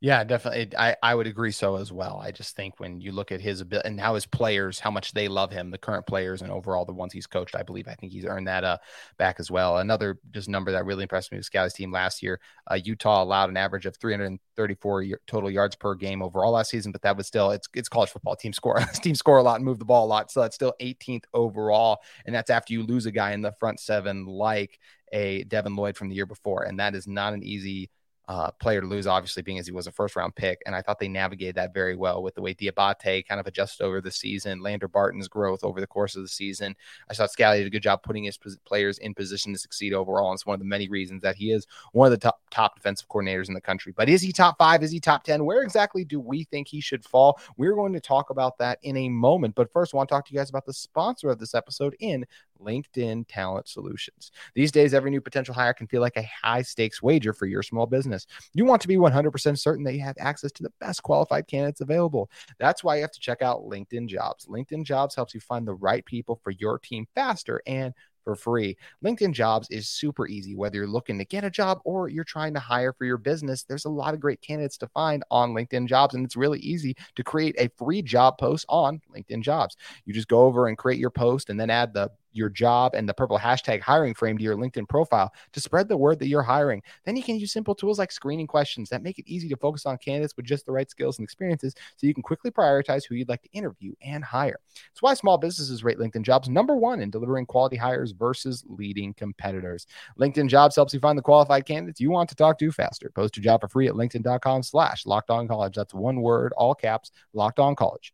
Yeah, 0.00 0.22
definitely. 0.22 0.78
I, 0.78 0.94
I 1.02 1.12
would 1.16 1.26
agree 1.26 1.50
so 1.50 1.74
as 1.74 1.90
well. 1.90 2.20
I 2.22 2.30
just 2.30 2.54
think 2.54 2.78
when 2.78 3.00
you 3.00 3.10
look 3.10 3.32
at 3.32 3.40
his 3.40 3.60
ability 3.60 3.88
and 3.88 4.00
how 4.00 4.14
his 4.14 4.26
players, 4.26 4.78
how 4.78 4.92
much 4.92 5.12
they 5.12 5.26
love 5.26 5.50
him, 5.50 5.72
the 5.72 5.78
current 5.78 6.06
players 6.06 6.40
and 6.40 6.52
overall 6.52 6.84
the 6.84 6.92
ones 6.92 7.12
he's 7.12 7.26
coached, 7.26 7.56
I 7.56 7.64
believe, 7.64 7.88
I 7.88 7.94
think 7.94 8.12
he's 8.12 8.24
earned 8.24 8.46
that 8.46 8.62
uh, 8.62 8.78
back 9.16 9.40
as 9.40 9.50
well. 9.50 9.78
Another 9.78 10.20
just 10.30 10.48
number 10.48 10.70
that 10.70 10.84
really 10.84 11.02
impressed 11.02 11.32
me 11.32 11.38
was 11.38 11.48
Scalley's 11.48 11.72
team 11.72 11.90
last 11.90 12.22
year. 12.22 12.38
Uh, 12.70 12.76
Utah 12.76 13.24
allowed 13.24 13.50
an 13.50 13.56
average 13.56 13.86
of 13.86 13.96
334 13.96 15.04
total 15.26 15.50
yards 15.50 15.74
per 15.74 15.96
game 15.96 16.22
overall 16.22 16.52
last 16.52 16.70
season, 16.70 16.92
but 16.92 17.02
that 17.02 17.16
was 17.16 17.26
still 17.26 17.50
it's 17.50 17.66
it's 17.74 17.88
college 17.88 18.10
football. 18.10 18.36
Team 18.36 18.52
score 18.52 18.78
team 19.02 19.16
score 19.16 19.38
a 19.38 19.42
lot 19.42 19.56
and 19.56 19.64
move 19.64 19.80
the 19.80 19.84
ball 19.84 20.06
a 20.06 20.06
lot, 20.06 20.30
so 20.30 20.42
that's 20.42 20.54
still 20.54 20.74
18th 20.78 21.24
overall, 21.34 21.98
and 22.24 22.32
that's 22.32 22.50
after 22.50 22.72
you 22.72 22.84
lose 22.84 23.06
a 23.06 23.10
guy 23.12 23.32
in 23.32 23.42
the 23.42 23.52
front 23.58 23.80
seven 23.80 24.26
like 24.26 24.78
a 25.12 25.42
Devin 25.44 25.74
Lloyd 25.74 25.96
from 25.96 26.08
the 26.08 26.14
year 26.14 26.26
before, 26.26 26.62
and 26.62 26.78
that 26.78 26.94
is 26.94 27.08
not 27.08 27.32
an 27.32 27.42
easy 27.42 27.90
uh, 28.28 28.50
player 28.52 28.82
to 28.82 28.86
lose, 28.86 29.06
obviously, 29.06 29.42
being 29.42 29.58
as 29.58 29.66
he 29.66 29.72
was 29.72 29.86
a 29.86 29.92
first 29.92 30.14
round 30.14 30.34
pick. 30.34 30.62
And 30.66 30.74
I 30.74 30.82
thought 30.82 30.98
they 30.98 31.08
navigated 31.08 31.54
that 31.54 31.72
very 31.72 31.96
well 31.96 32.22
with 32.22 32.34
the 32.34 32.42
way 32.42 32.54
Diabate 32.54 33.26
kind 33.26 33.40
of 33.40 33.46
adjusted 33.46 33.82
over 33.84 34.02
the 34.02 34.10
season, 34.10 34.60
Lander 34.60 34.86
Barton's 34.86 35.28
growth 35.28 35.64
over 35.64 35.80
the 35.80 35.86
course 35.86 36.14
of 36.14 36.22
the 36.22 36.28
season. 36.28 36.76
I 37.10 37.14
thought 37.14 37.30
Scalley 37.30 37.58
did 37.58 37.66
a 37.66 37.70
good 37.70 37.82
job 37.82 38.02
putting 38.02 38.24
his 38.24 38.38
players 38.66 38.98
in 38.98 39.14
position 39.14 39.54
to 39.54 39.58
succeed 39.58 39.94
overall. 39.94 40.30
And 40.30 40.36
it's 40.36 40.44
one 40.44 40.54
of 40.54 40.60
the 40.60 40.66
many 40.66 40.88
reasons 40.88 41.22
that 41.22 41.36
he 41.36 41.52
is 41.52 41.66
one 41.92 42.06
of 42.06 42.10
the 42.10 42.18
top, 42.18 42.40
top 42.50 42.76
defensive 42.76 43.08
coordinators 43.08 43.48
in 43.48 43.54
the 43.54 43.60
country. 43.62 43.94
But 43.96 44.10
is 44.10 44.20
he 44.20 44.30
top 44.30 44.58
five? 44.58 44.82
Is 44.82 44.90
he 44.90 45.00
top 45.00 45.24
10? 45.24 45.44
Where 45.46 45.62
exactly 45.62 46.04
do 46.04 46.20
we 46.20 46.44
think 46.44 46.68
he 46.68 46.82
should 46.82 47.04
fall? 47.04 47.40
We're 47.56 47.74
going 47.74 47.94
to 47.94 48.00
talk 48.00 48.28
about 48.28 48.58
that 48.58 48.78
in 48.82 48.96
a 48.98 49.08
moment. 49.08 49.54
But 49.54 49.72
first, 49.72 49.94
I 49.94 49.96
want 49.96 50.10
to 50.10 50.14
talk 50.14 50.26
to 50.26 50.34
you 50.34 50.38
guys 50.38 50.50
about 50.50 50.66
the 50.66 50.74
sponsor 50.74 51.30
of 51.30 51.38
this 51.38 51.54
episode 51.54 51.96
in 51.98 52.26
LinkedIn 52.60 53.24
Talent 53.28 53.68
Solutions. 53.68 54.32
These 54.54 54.72
days, 54.72 54.94
every 54.94 55.10
new 55.10 55.20
potential 55.20 55.54
hire 55.54 55.72
can 55.72 55.86
feel 55.86 56.00
like 56.00 56.16
a 56.16 56.28
high 56.42 56.62
stakes 56.62 57.02
wager 57.02 57.32
for 57.32 57.46
your 57.46 57.62
small 57.62 57.86
business. 57.86 58.26
You 58.54 58.64
want 58.64 58.82
to 58.82 58.88
be 58.88 58.96
100% 58.96 59.58
certain 59.58 59.84
that 59.84 59.94
you 59.94 60.00
have 60.00 60.16
access 60.18 60.52
to 60.52 60.62
the 60.62 60.72
best 60.80 61.02
qualified 61.02 61.46
candidates 61.46 61.80
available. 61.80 62.30
That's 62.58 62.84
why 62.84 62.96
you 62.96 63.02
have 63.02 63.12
to 63.12 63.20
check 63.20 63.42
out 63.42 63.62
LinkedIn 63.62 64.08
Jobs. 64.08 64.46
LinkedIn 64.46 64.84
Jobs 64.84 65.14
helps 65.14 65.34
you 65.34 65.40
find 65.40 65.66
the 65.66 65.74
right 65.74 66.04
people 66.04 66.40
for 66.42 66.50
your 66.50 66.78
team 66.78 67.06
faster 67.14 67.62
and 67.66 67.94
for 68.28 68.36
free. 68.36 68.76
LinkedIn 69.02 69.32
Jobs 69.32 69.68
is 69.70 69.88
super 69.88 70.26
easy. 70.28 70.54
Whether 70.54 70.76
you're 70.76 70.86
looking 70.86 71.16
to 71.16 71.24
get 71.24 71.44
a 71.44 71.50
job 71.50 71.80
or 71.84 72.10
you're 72.10 72.24
trying 72.24 72.52
to 72.52 72.60
hire 72.60 72.92
for 72.92 73.06
your 73.06 73.16
business, 73.16 73.62
there's 73.62 73.86
a 73.86 73.90
lot 73.90 74.12
of 74.12 74.20
great 74.20 74.42
candidates 74.42 74.76
to 74.78 74.88
find 74.88 75.24
on 75.30 75.54
LinkedIn 75.54 75.88
Jobs, 75.88 76.14
and 76.14 76.26
it's 76.26 76.36
really 76.36 76.58
easy 76.58 76.94
to 77.16 77.24
create 77.24 77.54
a 77.58 77.70
free 77.78 78.02
job 78.02 78.36
post 78.36 78.66
on 78.68 79.00
LinkedIn 79.16 79.40
Jobs. 79.40 79.76
You 80.04 80.12
just 80.12 80.28
go 80.28 80.42
over 80.42 80.66
and 80.66 80.76
create 80.76 81.00
your 81.00 81.08
post 81.08 81.48
and 81.48 81.58
then 81.58 81.70
add 81.70 81.94
the 81.94 82.10
your 82.38 82.48
job 82.48 82.94
and 82.94 83.08
the 83.08 83.14
purple 83.14 83.38
hashtag 83.38 83.80
hiring 83.80 84.14
frame 84.14 84.38
to 84.38 84.44
your 84.44 84.56
LinkedIn 84.56 84.88
profile 84.88 85.32
to 85.52 85.60
spread 85.60 85.88
the 85.88 85.96
word 85.96 86.18
that 86.20 86.28
you're 86.28 86.42
hiring. 86.42 86.82
Then 87.04 87.16
you 87.16 87.22
can 87.22 87.38
use 87.38 87.52
simple 87.52 87.74
tools 87.74 87.98
like 87.98 88.12
screening 88.12 88.46
questions 88.46 88.88
that 88.88 89.02
make 89.02 89.18
it 89.18 89.28
easy 89.28 89.48
to 89.48 89.56
focus 89.56 89.84
on 89.84 89.98
candidates 89.98 90.36
with 90.36 90.46
just 90.46 90.64
the 90.64 90.72
right 90.72 90.90
skills 90.90 91.18
and 91.18 91.24
experiences 91.24 91.74
so 91.96 92.06
you 92.06 92.14
can 92.14 92.22
quickly 92.22 92.50
prioritize 92.50 93.02
who 93.06 93.16
you'd 93.16 93.28
like 93.28 93.42
to 93.42 93.52
interview 93.52 93.92
and 94.00 94.24
hire. 94.24 94.58
It's 94.92 95.02
why 95.02 95.14
small 95.14 95.36
businesses 95.36 95.84
rate 95.84 95.98
LinkedIn 95.98 96.22
jobs 96.22 96.48
number 96.48 96.76
one 96.76 97.00
in 97.00 97.10
delivering 97.10 97.46
quality 97.46 97.76
hires 97.76 98.12
versus 98.12 98.64
leading 98.68 99.12
competitors. 99.14 99.86
LinkedIn 100.18 100.48
jobs 100.48 100.76
helps 100.76 100.94
you 100.94 101.00
find 101.00 101.18
the 101.18 101.22
qualified 101.22 101.66
candidates 101.66 102.00
you 102.00 102.10
want 102.10 102.28
to 102.28 102.34
talk 102.34 102.58
to 102.58 102.72
faster. 102.72 103.10
Post 103.10 103.36
your 103.36 103.44
job 103.44 103.60
for 103.60 103.68
free 103.68 103.88
at 103.88 103.94
LinkedIn.com 103.94 104.62
slash 104.62 105.04
locked 105.06 105.30
on 105.30 105.48
college. 105.48 105.74
That's 105.74 105.94
one 105.94 106.20
word, 106.20 106.52
all 106.56 106.74
caps, 106.74 107.10
locked 107.32 107.58
on 107.58 107.74
college 107.74 108.12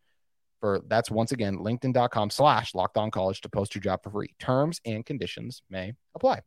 for 0.65 0.81
that's 0.89 1.11
once 1.11 1.31
again 1.31 1.59
linkedin.com 1.59 2.31
slash 2.31 2.75
locked 2.75 2.97
on 2.97 3.11
college 3.11 3.43
to 3.43 3.51
post 3.51 3.75
your 3.75 3.83
job 3.83 4.03
for 4.03 4.09
free. 4.09 4.35
Terms 4.39 4.81
and 4.87 5.05
conditions 5.05 5.61
may 5.69 5.93
apply. 6.15 6.41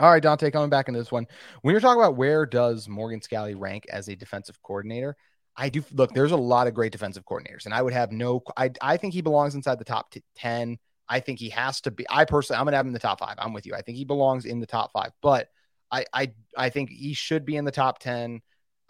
All 0.00 0.10
right, 0.10 0.22
Dante, 0.22 0.50
coming 0.50 0.70
back 0.70 0.88
into 0.88 0.98
this 0.98 1.12
one. 1.12 1.26
When 1.60 1.72
you're 1.72 1.80
talking 1.82 2.00
about 2.00 2.16
where 2.16 2.46
does 2.46 2.88
Morgan 2.88 3.20
Scalley 3.20 3.54
rank 3.54 3.84
as 3.90 4.08
a 4.08 4.16
defensive 4.16 4.62
coordinator, 4.62 5.14
I 5.54 5.68
do 5.68 5.84
look, 5.92 6.14
there's 6.14 6.32
a 6.32 6.38
lot 6.38 6.68
of 6.68 6.72
great 6.72 6.90
defensive 6.90 7.26
coordinators, 7.26 7.66
and 7.66 7.74
I 7.74 7.82
would 7.82 7.92
have 7.92 8.12
no, 8.12 8.42
I, 8.56 8.70
I 8.80 8.96
think 8.96 9.12
he 9.12 9.20
belongs 9.20 9.54
inside 9.54 9.78
the 9.78 9.84
top 9.84 10.10
t- 10.10 10.22
10. 10.36 10.78
I 11.06 11.20
think 11.20 11.38
he 11.38 11.50
has 11.50 11.82
to 11.82 11.90
be, 11.90 12.06
I 12.08 12.24
personally, 12.24 12.60
I'm 12.60 12.66
to 12.66 12.76
have 12.76 12.86
him 12.86 12.90
in 12.90 12.94
the 12.94 12.98
top 12.98 13.18
five. 13.18 13.34
I'm 13.36 13.52
with 13.52 13.66
you. 13.66 13.74
I 13.74 13.82
think 13.82 13.98
he 13.98 14.06
belongs 14.06 14.46
in 14.46 14.58
the 14.58 14.66
top 14.66 14.92
five, 14.92 15.10
but 15.20 15.48
I, 15.92 16.06
I, 16.14 16.32
I 16.56 16.70
think 16.70 16.88
he 16.88 17.12
should 17.12 17.44
be 17.44 17.56
in 17.56 17.66
the 17.66 17.72
top 17.72 17.98
10 17.98 18.40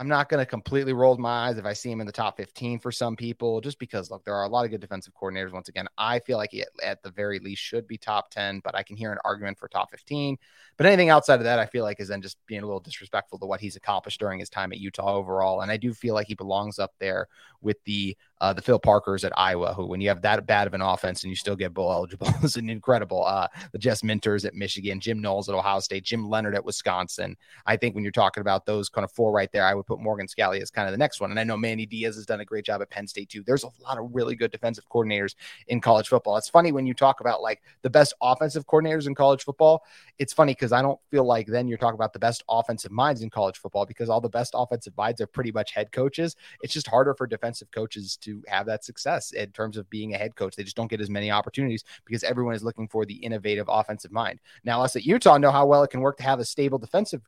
I'm 0.00 0.06
not 0.06 0.28
going 0.28 0.38
to 0.38 0.46
completely 0.46 0.92
roll 0.92 1.16
my 1.16 1.48
eyes 1.48 1.58
if 1.58 1.64
I 1.64 1.72
see 1.72 1.90
him 1.90 2.00
in 2.00 2.06
the 2.06 2.12
top 2.12 2.36
15 2.36 2.78
for 2.78 2.92
some 2.92 3.16
people, 3.16 3.60
just 3.60 3.80
because 3.80 4.12
look, 4.12 4.24
there 4.24 4.34
are 4.34 4.44
a 4.44 4.48
lot 4.48 4.64
of 4.64 4.70
good 4.70 4.80
defensive 4.80 5.12
coordinators. 5.20 5.52
Once 5.52 5.68
again, 5.68 5.88
I 5.98 6.20
feel 6.20 6.38
like 6.38 6.50
he 6.52 6.62
at, 6.62 6.68
at 6.84 7.02
the 7.02 7.10
very 7.10 7.40
least 7.40 7.62
should 7.62 7.88
be 7.88 7.98
top 7.98 8.30
10, 8.30 8.60
but 8.62 8.76
I 8.76 8.84
can 8.84 8.96
hear 8.96 9.10
an 9.10 9.18
argument 9.24 9.58
for 9.58 9.66
top 9.66 9.90
15. 9.90 10.38
But 10.76 10.86
anything 10.86 11.08
outside 11.08 11.40
of 11.40 11.44
that, 11.44 11.58
I 11.58 11.66
feel 11.66 11.82
like 11.82 11.98
is 11.98 12.06
then 12.06 12.22
just 12.22 12.38
being 12.46 12.62
a 12.62 12.66
little 12.66 12.78
disrespectful 12.78 13.40
to 13.40 13.46
what 13.46 13.60
he's 13.60 13.74
accomplished 13.74 14.20
during 14.20 14.38
his 14.38 14.48
time 14.48 14.72
at 14.72 14.78
Utah 14.78 15.14
overall. 15.14 15.62
And 15.62 15.70
I 15.70 15.76
do 15.76 15.92
feel 15.92 16.14
like 16.14 16.28
he 16.28 16.34
belongs 16.34 16.78
up 16.78 16.92
there 17.00 17.26
with 17.60 17.82
the 17.82 18.16
uh, 18.40 18.52
the 18.52 18.62
Phil 18.62 18.78
Parkers 18.78 19.24
at 19.24 19.32
Iowa, 19.36 19.74
who 19.74 19.86
when 19.86 20.00
you 20.00 20.08
have 20.08 20.22
that 20.22 20.46
bad 20.46 20.66
of 20.66 20.74
an 20.74 20.80
offense 20.80 21.22
and 21.22 21.30
you 21.30 21.36
still 21.36 21.56
get 21.56 21.74
bowl 21.74 21.92
eligible 21.92 22.28
is 22.42 22.56
an 22.56 22.70
incredible. 22.70 23.24
Uh, 23.24 23.48
the 23.72 23.78
Jesse 23.78 24.06
Minters 24.06 24.44
at 24.44 24.54
Michigan, 24.54 25.00
Jim 25.00 25.20
Knowles 25.20 25.48
at 25.48 25.54
Ohio 25.54 25.80
State, 25.80 26.04
Jim 26.04 26.28
Leonhard 26.28 26.54
at 26.54 26.64
Wisconsin. 26.64 27.36
I 27.66 27.76
think 27.76 27.94
when 27.94 28.04
you're 28.04 28.12
talking 28.12 28.40
about 28.40 28.66
those 28.66 28.88
kind 28.88 29.04
of 29.04 29.12
four 29.12 29.32
right 29.32 29.50
there, 29.52 29.64
I 29.64 29.74
would 29.74 29.86
put 29.86 30.00
Morgan 30.00 30.26
Scalley 30.26 30.60
as 30.60 30.70
kind 30.70 30.86
of 30.86 30.92
the 30.92 30.98
next 30.98 31.20
one. 31.20 31.30
And 31.30 31.40
I 31.40 31.44
know 31.44 31.56
Manny 31.56 31.86
Diaz 31.86 32.16
has 32.16 32.26
done 32.26 32.40
a 32.40 32.44
great 32.44 32.64
job 32.64 32.80
at 32.82 32.90
Penn 32.90 33.06
State 33.06 33.28
too. 33.28 33.42
There's 33.44 33.64
a 33.64 33.70
lot 33.82 33.98
of 33.98 34.10
really 34.12 34.36
good 34.36 34.50
defensive 34.50 34.88
coordinators 34.88 35.34
in 35.68 35.80
college 35.80 36.08
football. 36.08 36.36
It's 36.36 36.48
funny 36.48 36.72
when 36.72 36.86
you 36.86 36.94
talk 36.94 37.20
about 37.20 37.42
like 37.42 37.62
the 37.82 37.90
best 37.90 38.14
offensive 38.22 38.66
coordinators 38.66 39.06
in 39.06 39.14
college 39.14 39.44
football. 39.44 39.82
It's 40.18 40.32
funny 40.32 40.52
because 40.52 40.72
I 40.72 40.82
don't 40.82 40.98
feel 41.10 41.24
like 41.24 41.46
then 41.46 41.68
you're 41.68 41.78
talking 41.78 41.94
about 41.94 42.12
the 42.12 42.18
best 42.18 42.44
offensive 42.48 42.90
minds 42.90 43.22
in 43.22 43.30
college 43.30 43.58
football 43.58 43.86
because 43.86 44.08
all 44.08 44.20
the 44.20 44.28
best 44.28 44.54
offensive 44.56 44.96
minds 44.96 45.20
are 45.20 45.26
pretty 45.26 45.52
much 45.52 45.72
head 45.72 45.92
coaches. 45.92 46.36
It's 46.62 46.72
just 46.72 46.86
harder 46.86 47.14
for 47.14 47.26
defensive 47.26 47.70
coaches 47.70 48.16
to 48.22 48.27
have 48.46 48.66
that 48.66 48.84
success 48.84 49.32
in 49.32 49.50
terms 49.52 49.76
of 49.76 49.88
being 49.90 50.14
a 50.14 50.18
head 50.18 50.36
coach. 50.36 50.56
They 50.56 50.64
just 50.64 50.76
don't 50.76 50.90
get 50.90 51.00
as 51.00 51.10
many 51.10 51.30
opportunities 51.30 51.84
because 52.04 52.24
everyone 52.24 52.54
is 52.54 52.62
looking 52.62 52.88
for 52.88 53.04
the 53.04 53.14
innovative 53.14 53.66
offensive 53.68 54.12
mind. 54.12 54.40
Now, 54.64 54.82
us 54.82 54.96
at 54.96 55.04
Utah 55.04 55.38
know 55.38 55.50
how 55.50 55.66
well 55.66 55.82
it 55.82 55.90
can 55.90 56.00
work 56.00 56.16
to 56.18 56.22
have 56.22 56.40
a 56.40 56.44
stable 56.44 56.78
defensive 56.78 57.22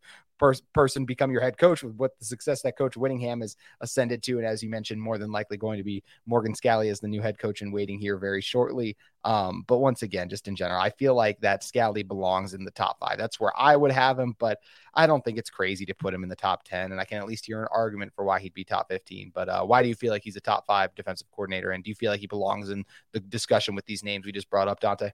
person 0.72 1.04
become 1.04 1.30
your 1.30 1.42
head 1.42 1.58
coach 1.58 1.82
with 1.82 1.94
what 1.96 2.18
the 2.18 2.24
success 2.24 2.62
that 2.62 2.78
coach 2.78 2.96
Whittingham 2.96 3.42
has 3.42 3.56
ascended 3.82 4.22
to. 4.22 4.38
And 4.38 4.46
as 4.46 4.62
you 4.62 4.70
mentioned, 4.70 5.00
more 5.00 5.18
than 5.18 5.30
likely 5.30 5.58
going 5.58 5.76
to 5.76 5.84
be 5.84 6.02
Morgan 6.24 6.54
Scalley 6.54 6.90
as 6.90 6.98
the 6.98 7.08
new 7.08 7.20
head 7.20 7.38
coach 7.38 7.60
in 7.60 7.70
waiting 7.70 7.98
here 7.98 8.16
very 8.16 8.40
shortly. 8.40 8.96
Um, 9.24 9.64
but 9.66 9.78
once 9.78 10.02
again, 10.02 10.28
just 10.28 10.48
in 10.48 10.56
general, 10.56 10.80
I 10.80 10.90
feel 10.90 11.14
like 11.14 11.40
that 11.40 11.62
Scalley 11.62 12.06
belongs 12.06 12.54
in 12.54 12.64
the 12.64 12.70
top 12.70 12.98
five. 13.00 13.18
That's 13.18 13.38
where 13.38 13.52
I 13.56 13.76
would 13.76 13.92
have 13.92 14.18
him, 14.18 14.34
but 14.38 14.58
I 14.94 15.06
don't 15.06 15.24
think 15.24 15.38
it's 15.38 15.50
crazy 15.50 15.84
to 15.86 15.94
put 15.94 16.14
him 16.14 16.22
in 16.22 16.28
the 16.28 16.36
top 16.36 16.64
10. 16.64 16.92
And 16.92 17.00
I 17.00 17.04
can 17.04 17.18
at 17.18 17.26
least 17.26 17.46
hear 17.46 17.60
an 17.62 17.68
argument 17.72 18.12
for 18.14 18.24
why 18.24 18.40
he'd 18.40 18.54
be 18.54 18.64
top 18.64 18.88
15. 18.88 19.32
But 19.34 19.48
uh, 19.48 19.64
why 19.64 19.82
do 19.82 19.88
you 19.88 19.94
feel 19.94 20.10
like 20.10 20.22
he's 20.24 20.36
a 20.36 20.40
top 20.40 20.66
five 20.66 20.94
defensive 20.94 21.30
coordinator? 21.30 21.72
And 21.72 21.84
do 21.84 21.90
you 21.90 21.94
feel 21.94 22.10
like 22.10 22.20
he 22.20 22.26
belongs 22.26 22.70
in 22.70 22.84
the 23.12 23.20
discussion 23.20 23.74
with 23.74 23.84
these 23.84 24.02
names 24.02 24.24
we 24.24 24.32
just 24.32 24.50
brought 24.50 24.68
up, 24.68 24.80
Dante? 24.80 25.10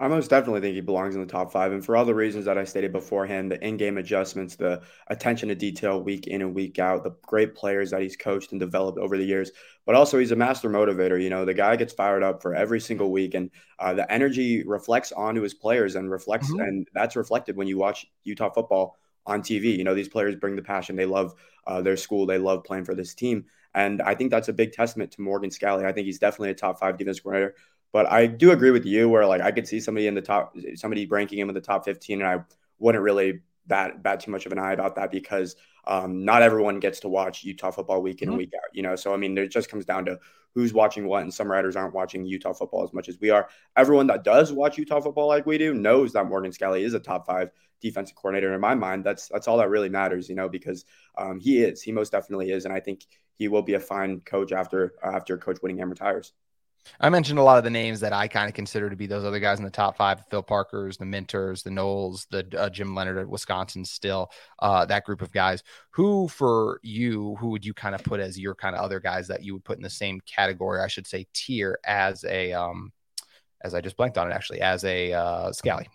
I 0.00 0.08
most 0.08 0.30
definitely 0.30 0.62
think 0.62 0.74
he 0.74 0.80
belongs 0.80 1.14
in 1.14 1.20
the 1.20 1.26
top 1.26 1.52
five. 1.52 1.72
And 1.72 1.84
for 1.84 1.94
all 1.94 2.06
the 2.06 2.14
reasons 2.14 2.46
that 2.46 2.56
I 2.56 2.64
stated 2.64 2.90
beforehand, 2.90 3.52
the 3.52 3.62
in 3.62 3.76
game 3.76 3.98
adjustments, 3.98 4.56
the 4.56 4.80
attention 5.08 5.50
to 5.50 5.54
detail 5.54 6.02
week 6.02 6.26
in 6.26 6.40
and 6.40 6.54
week 6.54 6.78
out, 6.78 7.04
the 7.04 7.14
great 7.26 7.54
players 7.54 7.90
that 7.90 8.00
he's 8.00 8.16
coached 8.16 8.52
and 8.52 8.58
developed 8.58 8.98
over 8.98 9.18
the 9.18 9.24
years, 9.24 9.50
but 9.84 9.94
also 9.94 10.18
he's 10.18 10.30
a 10.30 10.36
master 10.36 10.70
motivator. 10.70 11.22
You 11.22 11.28
know, 11.28 11.44
the 11.44 11.52
guy 11.52 11.76
gets 11.76 11.92
fired 11.92 12.22
up 12.22 12.40
for 12.40 12.54
every 12.54 12.80
single 12.80 13.12
week, 13.12 13.34
and 13.34 13.50
uh, 13.78 13.92
the 13.92 14.10
energy 14.10 14.64
reflects 14.66 15.12
onto 15.12 15.42
his 15.42 15.52
players 15.52 15.96
and 15.96 16.10
reflects, 16.10 16.50
mm-hmm. 16.50 16.60
and 16.60 16.88
that's 16.94 17.14
reflected 17.14 17.56
when 17.56 17.68
you 17.68 17.76
watch 17.76 18.06
Utah 18.24 18.50
football 18.50 18.98
on 19.26 19.42
TV. 19.42 19.76
You 19.76 19.84
know, 19.84 19.94
these 19.94 20.08
players 20.08 20.34
bring 20.34 20.56
the 20.56 20.62
passion. 20.62 20.96
They 20.96 21.04
love 21.04 21.34
uh, 21.66 21.82
their 21.82 21.98
school. 21.98 22.24
They 22.24 22.38
love 22.38 22.64
playing 22.64 22.86
for 22.86 22.94
this 22.94 23.14
team. 23.14 23.44
And 23.74 24.00
I 24.02 24.14
think 24.14 24.30
that's 24.30 24.48
a 24.48 24.52
big 24.52 24.72
testament 24.72 25.12
to 25.12 25.20
Morgan 25.20 25.50
Scalley. 25.50 25.84
I 25.84 25.92
think 25.92 26.06
he's 26.06 26.18
definitely 26.18 26.50
a 26.50 26.54
top 26.54 26.80
five 26.80 26.96
defense 26.96 27.20
coordinator. 27.20 27.54
But 27.92 28.10
I 28.10 28.26
do 28.26 28.52
agree 28.52 28.70
with 28.70 28.86
you 28.86 29.08
where 29.08 29.26
like 29.26 29.40
I 29.40 29.50
could 29.50 29.66
see 29.66 29.80
somebody 29.80 30.06
in 30.06 30.14
the 30.14 30.22
top, 30.22 30.56
somebody 30.74 31.06
ranking 31.06 31.38
him 31.38 31.48
in 31.48 31.54
the 31.54 31.60
top 31.60 31.84
15, 31.84 32.20
and 32.20 32.28
I 32.28 32.44
wouldn't 32.78 33.02
really 33.02 33.40
bat 33.66 34.02
bat 34.02 34.20
too 34.20 34.30
much 34.30 34.46
of 34.46 34.52
an 34.52 34.58
eye 34.58 34.72
about 34.72 34.96
that 34.96 35.10
because 35.10 35.56
um, 35.86 36.24
not 36.24 36.42
everyone 36.42 36.78
gets 36.78 37.00
to 37.00 37.08
watch 37.08 37.42
Utah 37.44 37.70
football 37.70 38.02
week 38.02 38.22
in 38.22 38.26
mm-hmm. 38.26 38.32
and 38.32 38.38
week 38.38 38.52
out. 38.54 38.74
You 38.74 38.82
know, 38.82 38.96
so 38.96 39.14
I 39.14 39.16
mean, 39.16 39.36
it 39.38 39.48
just 39.48 39.70
comes 39.70 39.84
down 39.84 40.04
to 40.06 40.18
who's 40.54 40.72
watching 40.72 41.06
what, 41.06 41.22
and 41.22 41.32
some 41.32 41.50
writers 41.50 41.76
aren't 41.76 41.94
watching 41.94 42.26
Utah 42.26 42.52
football 42.52 42.82
as 42.84 42.92
much 42.92 43.08
as 43.08 43.18
we 43.20 43.30
are. 43.30 43.48
Everyone 43.76 44.06
that 44.08 44.24
does 44.24 44.52
watch 44.52 44.78
Utah 44.78 45.00
football 45.00 45.28
like 45.28 45.46
we 45.46 45.58
do 45.58 45.74
knows 45.74 46.12
that 46.12 46.26
Morgan 46.26 46.52
Scalley 46.52 46.82
is 46.82 46.94
a 46.94 47.00
top 47.00 47.26
five 47.26 47.50
defensive 47.80 48.16
coordinator. 48.16 48.52
In 48.52 48.60
my 48.60 48.74
mind, 48.74 49.04
that's 49.04 49.28
that's 49.28 49.48
all 49.48 49.58
that 49.58 49.70
really 49.70 49.88
matters. 49.88 50.28
You 50.28 50.34
know, 50.34 50.48
because 50.48 50.84
um, 51.16 51.40
he 51.40 51.62
is, 51.62 51.82
he 51.82 51.92
most 51.92 52.12
definitely 52.12 52.50
is, 52.50 52.64
and 52.64 52.74
I 52.74 52.80
think 52.80 53.06
he 53.34 53.48
will 53.48 53.62
be 53.62 53.74
a 53.74 53.80
fine 53.80 54.20
coach 54.20 54.52
after 54.52 54.94
after 55.02 55.38
Coach 55.38 55.58
Whittingham 55.58 55.90
retires. 55.90 56.32
I 57.00 57.08
mentioned 57.08 57.38
a 57.38 57.42
lot 57.42 57.58
of 57.58 57.64
the 57.64 57.70
names 57.70 58.00
that 58.00 58.12
I 58.12 58.28
kind 58.28 58.48
of 58.48 58.54
consider 58.54 58.90
to 58.90 58.96
be 58.96 59.06
those 59.06 59.24
other 59.24 59.40
guys 59.40 59.58
in 59.58 59.64
the 59.64 59.70
top 59.70 59.96
five: 59.96 60.24
Phil 60.30 60.42
Parker's, 60.42 60.96
the 60.96 61.04
Minters, 61.04 61.62
the 61.62 61.70
Knowles, 61.70 62.26
the 62.30 62.46
uh, 62.58 62.70
Jim 62.70 62.94
Leonhard 62.94 63.18
at 63.18 63.28
Wisconsin. 63.28 63.84
Still, 63.84 64.30
uh, 64.58 64.84
that 64.86 65.04
group 65.04 65.22
of 65.22 65.32
guys. 65.32 65.62
Who 65.90 66.28
for 66.28 66.80
you? 66.82 67.36
Who 67.36 67.48
would 67.50 67.64
you 67.64 67.74
kind 67.74 67.94
of 67.94 68.02
put 68.02 68.20
as 68.20 68.38
your 68.38 68.54
kind 68.54 68.74
of 68.74 68.82
other 68.82 69.00
guys 69.00 69.28
that 69.28 69.44
you 69.44 69.54
would 69.54 69.64
put 69.64 69.76
in 69.76 69.82
the 69.82 69.90
same 69.90 70.20
category? 70.20 70.80
I 70.80 70.88
should 70.88 71.06
say 71.06 71.26
tier 71.32 71.78
as 71.84 72.24
a 72.24 72.52
um, 72.52 72.92
as 73.62 73.74
I 73.74 73.80
just 73.80 73.96
blanked 73.96 74.18
on 74.18 74.30
it 74.30 74.34
actually 74.34 74.60
as 74.60 74.84
a 74.84 75.12
uh, 75.12 75.50
Scalley. 75.50 75.86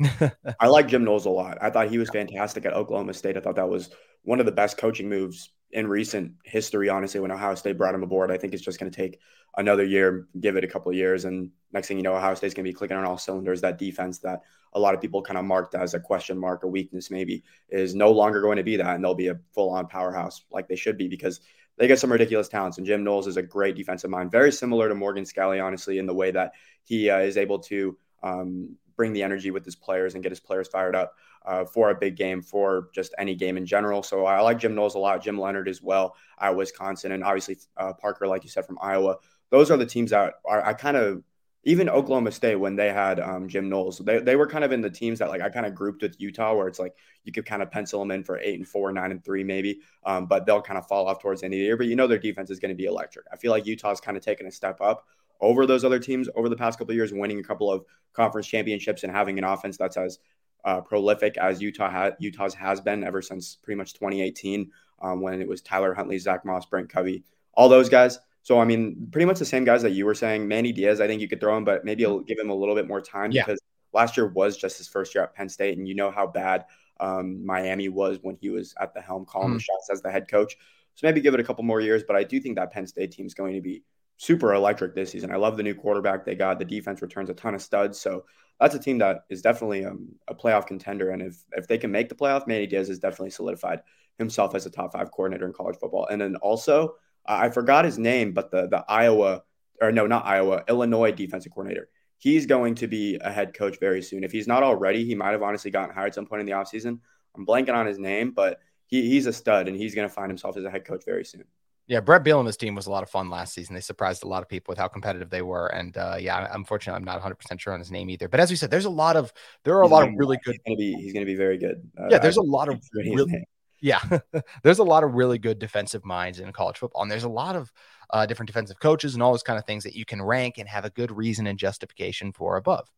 I 0.59 0.67
like 0.67 0.87
Jim 0.87 1.03
Knowles 1.03 1.25
a 1.25 1.29
lot. 1.29 1.57
I 1.61 1.69
thought 1.69 1.89
he 1.89 1.97
was 1.97 2.09
fantastic 2.09 2.65
at 2.65 2.73
Oklahoma 2.73 3.13
State. 3.13 3.37
I 3.37 3.39
thought 3.39 3.55
that 3.55 3.69
was 3.69 3.89
one 4.23 4.39
of 4.39 4.45
the 4.45 4.51
best 4.51 4.77
coaching 4.77 5.09
moves 5.09 5.49
in 5.75 5.87
recent 5.87 6.31
history, 6.45 6.87
honestly, 6.87 7.19
when 7.19 7.31
Ohio 7.31 7.53
State 7.53 7.77
brought 7.77 7.93
him 7.93 8.01
aboard. 8.01 8.31
I 8.31 8.37
think 8.37 8.53
it's 8.53 8.63
just 8.63 8.79
going 8.79 8.89
to 8.89 8.95
take 8.95 9.19
another 9.57 9.83
year, 9.83 10.25
give 10.39 10.55
it 10.55 10.63
a 10.63 10.67
couple 10.67 10.89
of 10.89 10.95
years. 10.95 11.25
And 11.25 11.51
next 11.73 11.89
thing 11.89 11.97
you 11.97 12.03
know, 12.03 12.15
Ohio 12.15 12.33
State's 12.33 12.53
going 12.53 12.63
to 12.63 12.69
be 12.69 12.73
clicking 12.73 12.95
on 12.95 13.03
all 13.03 13.17
cylinders. 13.17 13.59
That 13.59 13.77
defense 13.77 14.19
that 14.19 14.43
a 14.71 14.79
lot 14.79 14.95
of 14.95 15.01
people 15.01 15.21
kind 15.21 15.37
of 15.37 15.43
marked 15.43 15.75
as 15.75 15.93
a 15.93 15.99
question 15.99 16.37
mark, 16.37 16.63
a 16.63 16.67
weakness 16.67 17.11
maybe, 17.11 17.43
is 17.67 17.93
no 17.93 18.11
longer 18.11 18.41
going 18.41 18.55
to 18.55 18.63
be 18.63 18.77
that. 18.77 18.95
And 18.95 19.03
they'll 19.03 19.15
be 19.15 19.27
a 19.27 19.39
full 19.53 19.69
on 19.69 19.87
powerhouse 19.87 20.45
like 20.49 20.69
they 20.69 20.77
should 20.77 20.97
be 20.97 21.09
because 21.09 21.41
they 21.77 21.89
get 21.89 21.99
some 21.99 22.11
ridiculous 22.11 22.47
talents. 22.47 22.77
And 22.77 22.87
Jim 22.87 23.03
Knowles 23.03 23.27
is 23.27 23.35
a 23.35 23.43
great 23.43 23.75
defensive 23.75 24.09
mind, 24.09 24.31
very 24.31 24.53
similar 24.53 24.87
to 24.87 24.95
Morgan 24.95 25.25
Scalley, 25.25 25.61
honestly, 25.61 25.97
in 25.97 26.05
the 26.05 26.13
way 26.13 26.31
that 26.31 26.53
he 26.83 27.09
uh, 27.09 27.19
is 27.19 27.35
able 27.35 27.59
to 27.59 27.97
um, 28.23 28.77
bring 28.95 29.13
the 29.13 29.23
energy 29.23 29.51
with 29.51 29.65
his 29.65 29.75
players 29.75 30.13
and 30.13 30.23
get 30.23 30.31
his 30.31 30.39
players 30.39 30.67
fired 30.67 30.95
up 30.95 31.15
uh, 31.45 31.65
for 31.65 31.89
a 31.89 31.95
big 31.95 32.15
game, 32.15 32.41
for 32.41 32.89
just 32.93 33.13
any 33.17 33.35
game 33.35 33.57
in 33.57 33.65
general. 33.65 34.03
So 34.03 34.25
I 34.25 34.41
like 34.41 34.59
Jim 34.59 34.75
Knowles 34.75 34.95
a 34.95 34.99
lot, 34.99 35.23
Jim 35.23 35.39
Leonhard 35.39 35.67
as 35.67 35.81
well 35.81 36.15
at 36.39 36.55
Wisconsin, 36.55 37.11
and 37.11 37.23
obviously 37.23 37.57
uh, 37.77 37.93
Parker, 37.93 38.27
like 38.27 38.43
you 38.43 38.49
said, 38.49 38.65
from 38.65 38.77
Iowa. 38.81 39.17
Those 39.51 39.71
are 39.71 39.77
the 39.77 39.85
teams 39.85 40.11
that 40.11 40.35
are 40.45 40.65
I 40.65 40.73
kind 40.73 40.97
of 40.97 41.23
even 41.65 41.89
Oklahoma 41.89 42.31
State 42.31 42.55
when 42.55 42.75
they 42.75 42.93
had 42.93 43.19
um, 43.19 43.47
Jim 43.47 43.69
Knowles, 43.69 43.97
they, 43.97 44.19
they 44.19 44.35
were 44.35 44.45
kind 44.45 44.63
of 44.63 44.71
in 44.71 44.81
the 44.81 44.89
teams 44.89 45.17
that 45.17 45.29
like 45.29 45.41
I 45.41 45.49
kind 45.49 45.65
of 45.65 45.73
grouped 45.73 46.03
with 46.03 46.15
Utah, 46.19 46.53
where 46.53 46.67
it's 46.67 46.77
like 46.77 46.93
you 47.23 47.31
could 47.31 47.45
kind 47.45 47.63
of 47.63 47.71
pencil 47.71 47.99
them 47.99 48.11
in 48.11 48.23
for 48.23 48.37
eight 48.39 48.59
and 48.59 48.67
four, 48.67 48.91
nine 48.91 49.11
and 49.11 49.25
three, 49.25 49.43
maybe, 49.43 49.79
um, 50.05 50.27
but 50.27 50.45
they'll 50.45 50.61
kind 50.61 50.77
of 50.77 50.87
fall 50.87 51.07
off 51.07 51.19
towards 51.19 51.41
the 51.41 51.45
end 51.45 51.55
of 51.55 51.57
the 51.57 51.63
year. 51.63 51.75
But 51.75 51.87
you 51.87 51.95
know 51.95 52.05
their 52.05 52.19
defense 52.19 52.51
is 52.51 52.59
going 52.59 52.69
to 52.69 52.75
be 52.75 52.85
electric. 52.85 53.25
I 53.33 53.37
feel 53.37 53.51
like 53.51 53.65
Utah's 53.65 53.99
kind 53.99 54.15
of 54.15 54.23
taken 54.23 54.45
a 54.45 54.51
step 54.51 54.79
up 54.79 55.07
over 55.41 55.65
those 55.65 55.83
other 55.83 55.99
teams 55.99 56.29
over 56.35 56.49
the 56.49 56.55
past 56.55 56.77
couple 56.79 56.91
of 56.91 56.95
years, 56.95 57.13
winning 57.13 57.39
a 57.39 57.43
couple 57.43 57.71
of 57.71 57.85
conference 58.13 58.47
championships 58.47 59.03
and 59.03 59.11
having 59.11 59.37
an 59.37 59.43
offense 59.43 59.77
that's 59.77 59.97
as 59.97 60.19
uh, 60.63 60.81
prolific 60.81 61.37
as 61.37 61.61
Utah 61.61 61.89
had 61.89 62.15
Utah's 62.19 62.53
has 62.55 62.81
been 62.81 63.03
ever 63.03 63.21
since 63.21 63.55
pretty 63.55 63.77
much 63.77 63.93
2018 63.93 64.71
um, 65.01 65.21
when 65.21 65.39
it 65.39 65.47
was 65.47 65.61
Tyler 65.61 65.93
Huntley, 65.93 66.17
Zach 66.17 66.43
Moss, 66.43 66.65
Britain 66.65 66.87
Covey, 66.87 67.23
all 67.53 67.69
those 67.69 67.89
guys. 67.89 68.19
So 68.41 68.59
I 68.59 68.65
mean, 68.65 69.07
pretty 69.11 69.25
much 69.25 69.39
the 69.39 69.45
same 69.45 69.63
guys 69.63 69.81
that 69.83 69.91
you 69.91 70.05
were 70.05 70.15
saying. 70.15 70.47
Manny 70.47 70.71
Diaz, 70.71 71.01
I 71.01 71.07
think 71.07 71.21
you 71.21 71.27
could 71.27 71.39
throw 71.39 71.55
him, 71.57 71.65
but 71.65 71.85
maybe 71.85 72.03
give 72.27 72.39
him 72.39 72.49
a 72.49 72.55
little 72.55 72.75
bit 72.75 72.87
more 72.87 73.01
time 73.01 73.31
yeah. 73.31 73.43
because 73.43 73.59
last 73.93 74.17
year 74.17 74.27
was 74.27 74.57
just 74.57 74.77
his 74.77 74.87
first 74.87 75.15
year 75.15 75.23
at 75.23 75.33
Penn 75.33 75.49
State, 75.49 75.77
and 75.77 75.87
you 75.87 75.95
know 75.95 76.11
how 76.11 76.27
bad 76.27 76.65
um, 76.99 77.45
Miami 77.45 77.89
was 77.89 78.19
when 78.21 78.35
he 78.35 78.49
was 78.49 78.73
at 78.79 78.93
the 78.93 79.01
helm 79.01 79.25
calling 79.25 79.51
mm. 79.51 79.55
the 79.55 79.61
shots 79.61 79.89
as 79.91 80.01
the 80.01 80.11
head 80.11 80.27
coach. 80.27 80.57
So 80.95 81.05
maybe 81.07 81.21
give 81.21 81.33
it 81.33 81.39
a 81.39 81.43
couple 81.43 81.63
more 81.63 81.81
years, 81.81 82.03
but 82.07 82.15
I 82.15 82.23
do 82.23 82.39
think 82.39 82.55
that 82.55 82.71
Penn 82.71 82.87
State 82.87 83.11
team 83.11 83.25
is 83.25 83.33
going 83.33 83.53
to 83.55 83.61
be 83.61 83.83
super 84.17 84.53
electric 84.53 84.95
this 84.95 85.11
season. 85.11 85.31
I 85.31 85.35
love 85.35 85.57
the 85.57 85.63
new 85.63 85.75
quarterback 85.75 86.25
they 86.25 86.35
got. 86.35 86.59
The 86.59 86.65
defense 86.65 87.01
returns 87.01 87.29
a 87.29 87.33
ton 87.33 87.55
of 87.55 87.61
studs. 87.61 87.99
So 87.99 88.25
that's 88.59 88.75
a 88.75 88.79
team 88.79 88.99
that 88.99 89.25
is 89.29 89.41
definitely 89.41 89.85
um, 89.85 90.07
a 90.27 90.35
playoff 90.35 90.67
contender. 90.67 91.11
And 91.11 91.21
if 91.21 91.43
if 91.53 91.67
they 91.67 91.77
can 91.77 91.91
make 91.91 92.09
the 92.09 92.15
playoff, 92.15 92.47
Manny 92.47 92.67
Diaz 92.67 92.87
has 92.87 92.99
definitely 92.99 93.31
solidified 93.31 93.81
himself 94.17 94.55
as 94.55 94.65
a 94.65 94.69
top 94.69 94.93
five 94.93 95.11
coordinator 95.11 95.45
in 95.45 95.53
college 95.53 95.77
football. 95.77 96.07
And 96.07 96.21
then 96.21 96.37
also, 96.37 96.95
I 97.25 97.49
forgot 97.49 97.85
his 97.85 97.97
name, 97.97 98.33
but 98.33 98.51
the 98.51 98.67
the 98.67 98.85
Iowa 98.87 99.43
or 99.81 99.91
no, 99.91 100.07
not 100.07 100.25
Iowa, 100.25 100.63
Illinois 100.67 101.11
defensive 101.11 101.51
coordinator. 101.51 101.89
He's 102.17 102.45
going 102.45 102.75
to 102.75 102.87
be 102.87 103.19
a 103.21 103.31
head 103.31 103.53
coach 103.53 103.79
very 103.79 104.01
soon. 104.01 104.23
If 104.23 104.31
he's 104.31 104.47
not 104.47 104.63
already, 104.63 105.05
he 105.05 105.15
might 105.15 105.31
have 105.31 105.43
honestly 105.43 105.69
gotten 105.69 105.93
hired 105.93 106.13
some 106.13 106.25
point 106.25 106.39
in 106.39 106.45
the 106.45 106.53
offseason. 106.53 106.99
I'm 107.35 107.45
blanking 107.45 107.73
on 107.73 107.85
his 107.85 107.99
name, 107.99 108.31
but 108.31 108.59
he, 108.87 109.07
he's 109.09 109.25
a 109.25 109.33
stud 109.33 109.67
and 109.67 109.75
he's 109.75 109.93
going 109.95 110.07
to 110.07 110.13
find 110.13 110.29
himself 110.29 110.57
as 110.57 110.63
a 110.63 110.71
head 110.71 110.85
coach 110.85 111.03
very 111.05 111.25
soon. 111.25 111.43
Yeah, 111.87 111.99
Bret 111.99 112.23
Bielema's 112.23 112.57
team 112.57 112.73
was 112.73 112.87
a 112.87 112.91
lot 112.91 113.03
of 113.03 113.09
fun 113.09 113.29
last 113.29 113.53
season. 113.53 113.75
They 113.75 113.81
surprised 113.81 114.23
a 114.23 114.27
lot 114.27 114.41
of 114.41 114.49
people 114.49 114.71
with 114.71 114.79
how 114.79 114.87
competitive 114.87 115.29
they 115.29 115.43
were. 115.43 115.67
And 115.67 115.95
uh, 115.95 116.17
yeah, 116.19 116.47
unfortunately, 116.51 116.97
I'm 116.97 117.03
not 117.03 117.15
100 117.15 117.35
percent 117.35 117.61
sure 117.61 117.73
on 117.73 117.79
his 117.79 117.91
name 117.91 118.09
either. 118.09 118.27
But 118.27 118.39
as 118.39 118.49
we 118.49 118.55
said, 118.55 118.71
there's 118.71 118.85
a 118.85 118.89
lot 118.89 119.15
of 119.15 119.31
there 119.63 119.77
are 119.77 119.83
he's 119.83 119.91
a 119.91 119.93
lot 119.93 120.07
of 120.07 120.13
really 120.17 120.37
good. 120.43 120.53
He's 120.53 120.61
gonna 120.65 120.77
be 120.77 120.93
he's 120.93 121.13
gonna 121.13 121.25
be 121.25 121.35
very 121.35 121.57
good. 121.57 121.87
Uh, 121.99 122.07
yeah, 122.09 122.17
there's 122.17 122.39
I, 122.39 122.41
a 122.41 122.43
lot 122.43 122.69
of 122.69 122.81
really, 122.95 123.45
yeah, 123.81 123.99
there's 124.63 124.79
a 124.79 124.83
lot 124.83 125.03
of 125.03 125.13
really 125.13 125.37
good 125.37 125.59
defensive 125.59 126.03
minds 126.03 126.39
in 126.39 126.51
college 126.53 126.77
football, 126.77 127.03
and 127.03 127.11
there's 127.11 127.23
a 127.23 127.29
lot 127.29 127.55
of 127.55 127.71
uh, 128.09 128.25
different 128.25 128.47
defensive 128.47 128.79
coaches 128.79 129.13
and 129.13 129.21
all 129.21 129.31
those 129.31 129.43
kind 129.43 129.59
of 129.59 129.65
things 129.65 129.83
that 129.83 129.95
you 129.95 130.05
can 130.05 130.21
rank 130.21 130.57
and 130.57 130.67
have 130.67 130.85
a 130.85 130.89
good 130.89 131.11
reason 131.11 131.45
and 131.45 131.59
justification 131.59 132.31
for 132.31 132.57
above. 132.57 132.89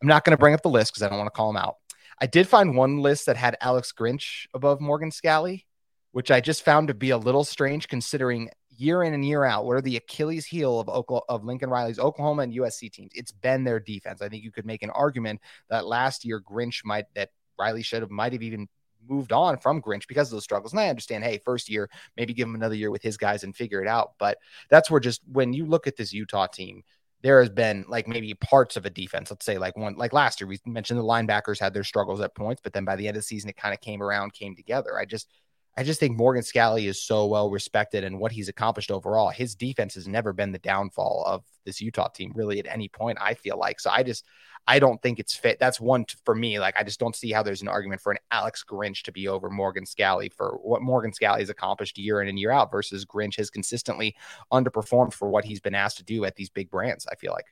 I'm 0.00 0.08
not 0.08 0.24
going 0.24 0.32
to 0.32 0.40
bring 0.40 0.54
up 0.54 0.62
the 0.62 0.68
list 0.68 0.92
because 0.92 1.02
I 1.02 1.08
don't 1.08 1.18
want 1.18 1.28
to 1.28 1.36
call 1.36 1.52
them 1.52 1.62
out. 1.62 1.76
I 2.20 2.26
did 2.26 2.48
find 2.48 2.76
one 2.76 2.98
list 2.98 3.26
that 3.26 3.36
had 3.36 3.56
Alex 3.60 3.92
Grinch 3.96 4.46
above 4.52 4.80
Morgan 4.80 5.10
Scalley 5.10 5.64
which 6.12 6.30
I 6.30 6.40
just 6.40 6.64
found 6.64 6.88
to 6.88 6.94
be 6.94 7.10
a 7.10 7.18
little 7.18 7.44
strange 7.44 7.88
considering 7.88 8.50
year 8.76 9.02
in 9.02 9.14
and 9.14 9.24
year 9.24 9.44
out, 9.44 9.64
what 9.64 9.76
are 9.76 9.82
the 9.82 9.96
Achilles 9.96 10.46
heel 10.46 10.80
of 10.80 10.88
Oklahoma, 10.88 11.24
of 11.28 11.44
Lincoln 11.44 11.70
Riley's 11.70 11.98
Oklahoma 11.98 12.42
and 12.42 12.54
USC 12.54 12.90
teams? 12.90 13.12
It's 13.14 13.32
been 13.32 13.64
their 13.64 13.80
defense. 13.80 14.22
I 14.22 14.28
think 14.28 14.44
you 14.44 14.52
could 14.52 14.66
make 14.66 14.82
an 14.82 14.90
argument 14.90 15.40
that 15.68 15.86
last 15.86 16.24
year 16.24 16.40
Grinch 16.40 16.84
might 16.84 17.06
that 17.14 17.30
Riley 17.58 17.82
should 17.82 18.02
have 18.02 18.10
might 18.10 18.32
have 18.32 18.42
even 18.42 18.68
moved 19.08 19.32
on 19.32 19.58
from 19.58 19.82
Grinch 19.82 20.06
because 20.06 20.28
of 20.28 20.36
those 20.36 20.44
struggles. 20.44 20.72
And 20.72 20.80
I 20.80 20.88
understand, 20.88 21.24
hey, 21.24 21.40
first 21.44 21.68
year, 21.68 21.90
maybe 22.16 22.32
give 22.32 22.48
him 22.48 22.54
another 22.54 22.74
year 22.74 22.90
with 22.90 23.02
his 23.02 23.16
guys 23.16 23.44
and 23.44 23.54
figure 23.54 23.82
it 23.82 23.88
out. 23.88 24.12
But 24.18 24.38
that's 24.68 24.90
where 24.90 25.00
just 25.00 25.22
when 25.30 25.52
you 25.52 25.66
look 25.66 25.86
at 25.86 25.96
this 25.96 26.12
Utah 26.12 26.46
team, 26.46 26.82
there 27.22 27.40
has 27.40 27.50
been 27.50 27.84
like 27.88 28.08
maybe 28.08 28.34
parts 28.34 28.76
of 28.76 28.84
a 28.84 28.90
defense. 28.90 29.30
Let's 29.30 29.46
say 29.46 29.58
like 29.58 29.76
one 29.76 29.94
like 29.96 30.12
last 30.12 30.40
year, 30.40 30.48
we 30.48 30.58
mentioned 30.66 30.98
the 30.98 31.04
linebackers 31.04 31.60
had 31.60 31.72
their 31.72 31.84
struggles 31.84 32.20
at 32.20 32.34
points, 32.34 32.60
but 32.62 32.72
then 32.72 32.84
by 32.84 32.96
the 32.96 33.06
end 33.06 33.16
of 33.16 33.22
the 33.22 33.26
season, 33.26 33.50
it 33.50 33.56
kind 33.56 33.74
of 33.74 33.80
came 33.80 34.02
around, 34.02 34.32
came 34.32 34.56
together. 34.56 34.98
I 34.98 35.04
just 35.04 35.28
I 35.76 35.84
just 35.84 36.00
think 36.00 36.18
Morgan 36.18 36.42
Scalley 36.42 36.86
is 36.86 37.02
so 37.02 37.26
well 37.26 37.50
respected 37.50 38.04
and 38.04 38.18
what 38.18 38.30
he's 38.30 38.48
accomplished 38.48 38.90
overall. 38.90 39.30
His 39.30 39.54
defense 39.54 39.94
has 39.94 40.06
never 40.06 40.34
been 40.34 40.52
the 40.52 40.58
downfall 40.58 41.24
of 41.26 41.44
this 41.64 41.80
Utah 41.80 42.08
team, 42.08 42.32
really, 42.34 42.58
at 42.58 42.66
any 42.66 42.88
point, 42.88 43.16
I 43.20 43.32
feel 43.34 43.56
like. 43.56 43.80
So 43.80 43.88
I 43.88 44.02
just, 44.02 44.26
I 44.66 44.78
don't 44.78 45.00
think 45.00 45.18
it's 45.18 45.34
fit. 45.34 45.58
That's 45.58 45.80
one 45.80 46.04
t- 46.04 46.16
for 46.26 46.34
me. 46.34 46.58
Like, 46.60 46.76
I 46.78 46.82
just 46.82 47.00
don't 47.00 47.16
see 47.16 47.32
how 47.32 47.42
there's 47.42 47.62
an 47.62 47.68
argument 47.68 48.02
for 48.02 48.12
an 48.12 48.18
Alex 48.30 48.62
Grinch 48.68 49.02
to 49.04 49.12
be 49.12 49.28
over 49.28 49.48
Morgan 49.48 49.84
Scalley 49.84 50.30
for 50.30 50.58
what 50.62 50.82
Morgan 50.82 51.10
Scalley 51.10 51.38
has 51.40 51.48
accomplished 51.48 51.96
year 51.96 52.20
in 52.20 52.28
and 52.28 52.38
year 52.38 52.50
out 52.50 52.70
versus 52.70 53.06
Grinch 53.06 53.36
has 53.38 53.48
consistently 53.48 54.14
underperformed 54.52 55.14
for 55.14 55.30
what 55.30 55.46
he's 55.46 55.60
been 55.60 55.74
asked 55.74 55.96
to 55.96 56.04
do 56.04 56.26
at 56.26 56.36
these 56.36 56.50
big 56.50 56.70
brands, 56.70 57.06
I 57.10 57.14
feel 57.14 57.32
like. 57.32 57.46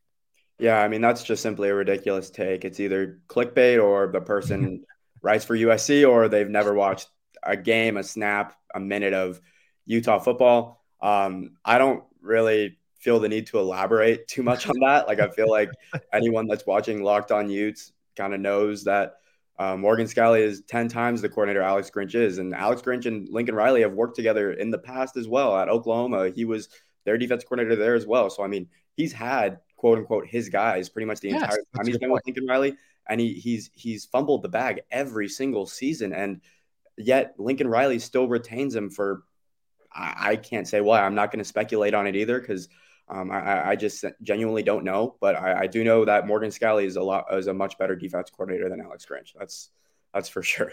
Yeah, 0.59 0.83
I 0.83 0.89
mean, 0.89 1.01
that's 1.01 1.25
just 1.25 1.43
simply 1.43 1.71
a 1.71 1.75
ridiculous 1.75 2.29
take. 2.29 2.67
It's 2.67 2.81
either 2.81 3.21
clickbait 3.29 3.83
or 3.83 4.09
the 4.09 4.21
person 4.21 4.85
writes 5.23 5.47
for 5.47 5.57
USC 5.57 6.07
or 6.07 6.29
they've 6.29 6.51
never 6.51 6.75
watched 6.75 7.09
a 7.43 7.57
game, 7.57 7.97
a 7.97 8.03
snap, 8.03 8.55
a 8.75 8.81
minute 8.81 9.15
of 9.15 9.41
Utah 9.87 10.19
football. 10.19 10.85
Um, 11.01 11.53
I 11.65 11.79
don't 11.79 12.05
really 12.21 12.79
feel 12.99 13.19
the 13.19 13.29
need 13.29 13.47
to 13.49 13.59
elaborate 13.59 14.29
too 14.29 14.43
much 14.43 14.67
on 14.69 14.79
that. 14.81 15.09
Like 15.09 15.21
I 15.21 15.29
feel 15.29 15.51
like 15.51 15.71
anyone 16.13 16.47
that's 16.47 16.67
watching 16.67 17.03
Locked 17.03 17.33
On 17.33 17.51
Utes 17.51 17.93
kind 18.17 18.35
of 18.35 18.41
knows 18.41 18.85
that 18.85 19.15
uh, 19.59 19.77
Morgan 19.77 20.07
Scalley 20.07 20.41
is 20.41 20.63
10 20.69 20.89
times 20.89 21.21
the 21.21 21.29
coordinator 21.29 21.61
Alex 21.61 21.91
Grinch 21.95 22.15
is. 22.15 22.39
And 22.39 22.55
Alex 22.55 22.81
Grinch 22.81 23.05
and 23.05 23.29
Lincoln 23.29 23.55
Riley 23.55 23.83
have 23.83 23.93
worked 23.93 24.17
together 24.17 24.53
in 24.53 24.71
the 24.71 24.79
past 24.79 25.17
as 25.17 25.29
well 25.29 25.57
at 25.57 25.69
Oklahoma. 25.69 26.31
He 26.31 26.47
was 26.47 26.69
their 27.05 27.19
defense 27.19 27.45
coordinator 27.45 27.77
there 27.77 27.95
as 27.95 28.07
well. 28.07 28.31
So, 28.31 28.43
I 28.43 28.47
mean, 28.47 28.69
he's 28.97 29.13
had 29.13 29.59
quote 29.77 29.99
unquote 29.99 30.27
his 30.27 30.49
guys 30.49 30.89
pretty 30.89 31.07
much 31.07 31.21
the 31.21 31.29
yes, 31.29 31.43
entire 31.43 31.63
time 31.77 31.87
he's 31.87 31.99
been 31.99 32.11
with 32.11 32.23
Lincoln 32.27 32.47
Riley. 32.47 32.75
And 33.09 33.21
he, 33.21 33.35
he's 33.35 33.71
he's 33.75 34.05
fumbled 34.07 34.43
the 34.43 34.49
bag 34.49 34.81
every 34.91 35.29
single 35.29 35.67
season. 35.67 36.13
And 36.13 36.41
Yet 37.01 37.35
Lincoln 37.39 37.69
Riley 37.69 37.99
still 37.99 38.29
retains 38.29 38.75
him 38.75 38.91
for 38.91 39.23
I, 39.93 40.15
I 40.19 40.37
can't 40.37 40.69
say 40.69 40.81
why. 40.81 41.03
I'm 41.03 41.15
not 41.15 41.31
going 41.31 41.39
to 41.39 41.45
speculate 41.45 41.95
on 41.95 42.07
it 42.07 42.17
either 42.17 42.41
because 42.41 42.69
um, 43.09 43.31
I, 43.31 43.71
I, 43.71 43.77
just 43.77 44.05
genuinely 44.23 44.63
don't 44.63 44.85
know. 44.85 45.17
But 45.21 45.35
I, 45.35 45.63
I, 45.63 45.67
do 45.67 45.83
know 45.83 46.05
that 46.05 46.29
Morgan 46.29 46.51
Scalley 46.51 46.85
is 46.85 46.95
a 46.95 47.03
lot 47.03 47.27
is 47.33 47.49
a 47.49 47.55
much 47.55 47.77
better 47.77 47.97
defense 47.97 48.31
coordinator 48.31 48.69
than 48.69 48.81
Alex 48.81 49.05
Grinch. 49.05 49.33
That's 49.37 49.71
that's 50.15 50.29
for 50.29 50.43
sure. 50.43 50.73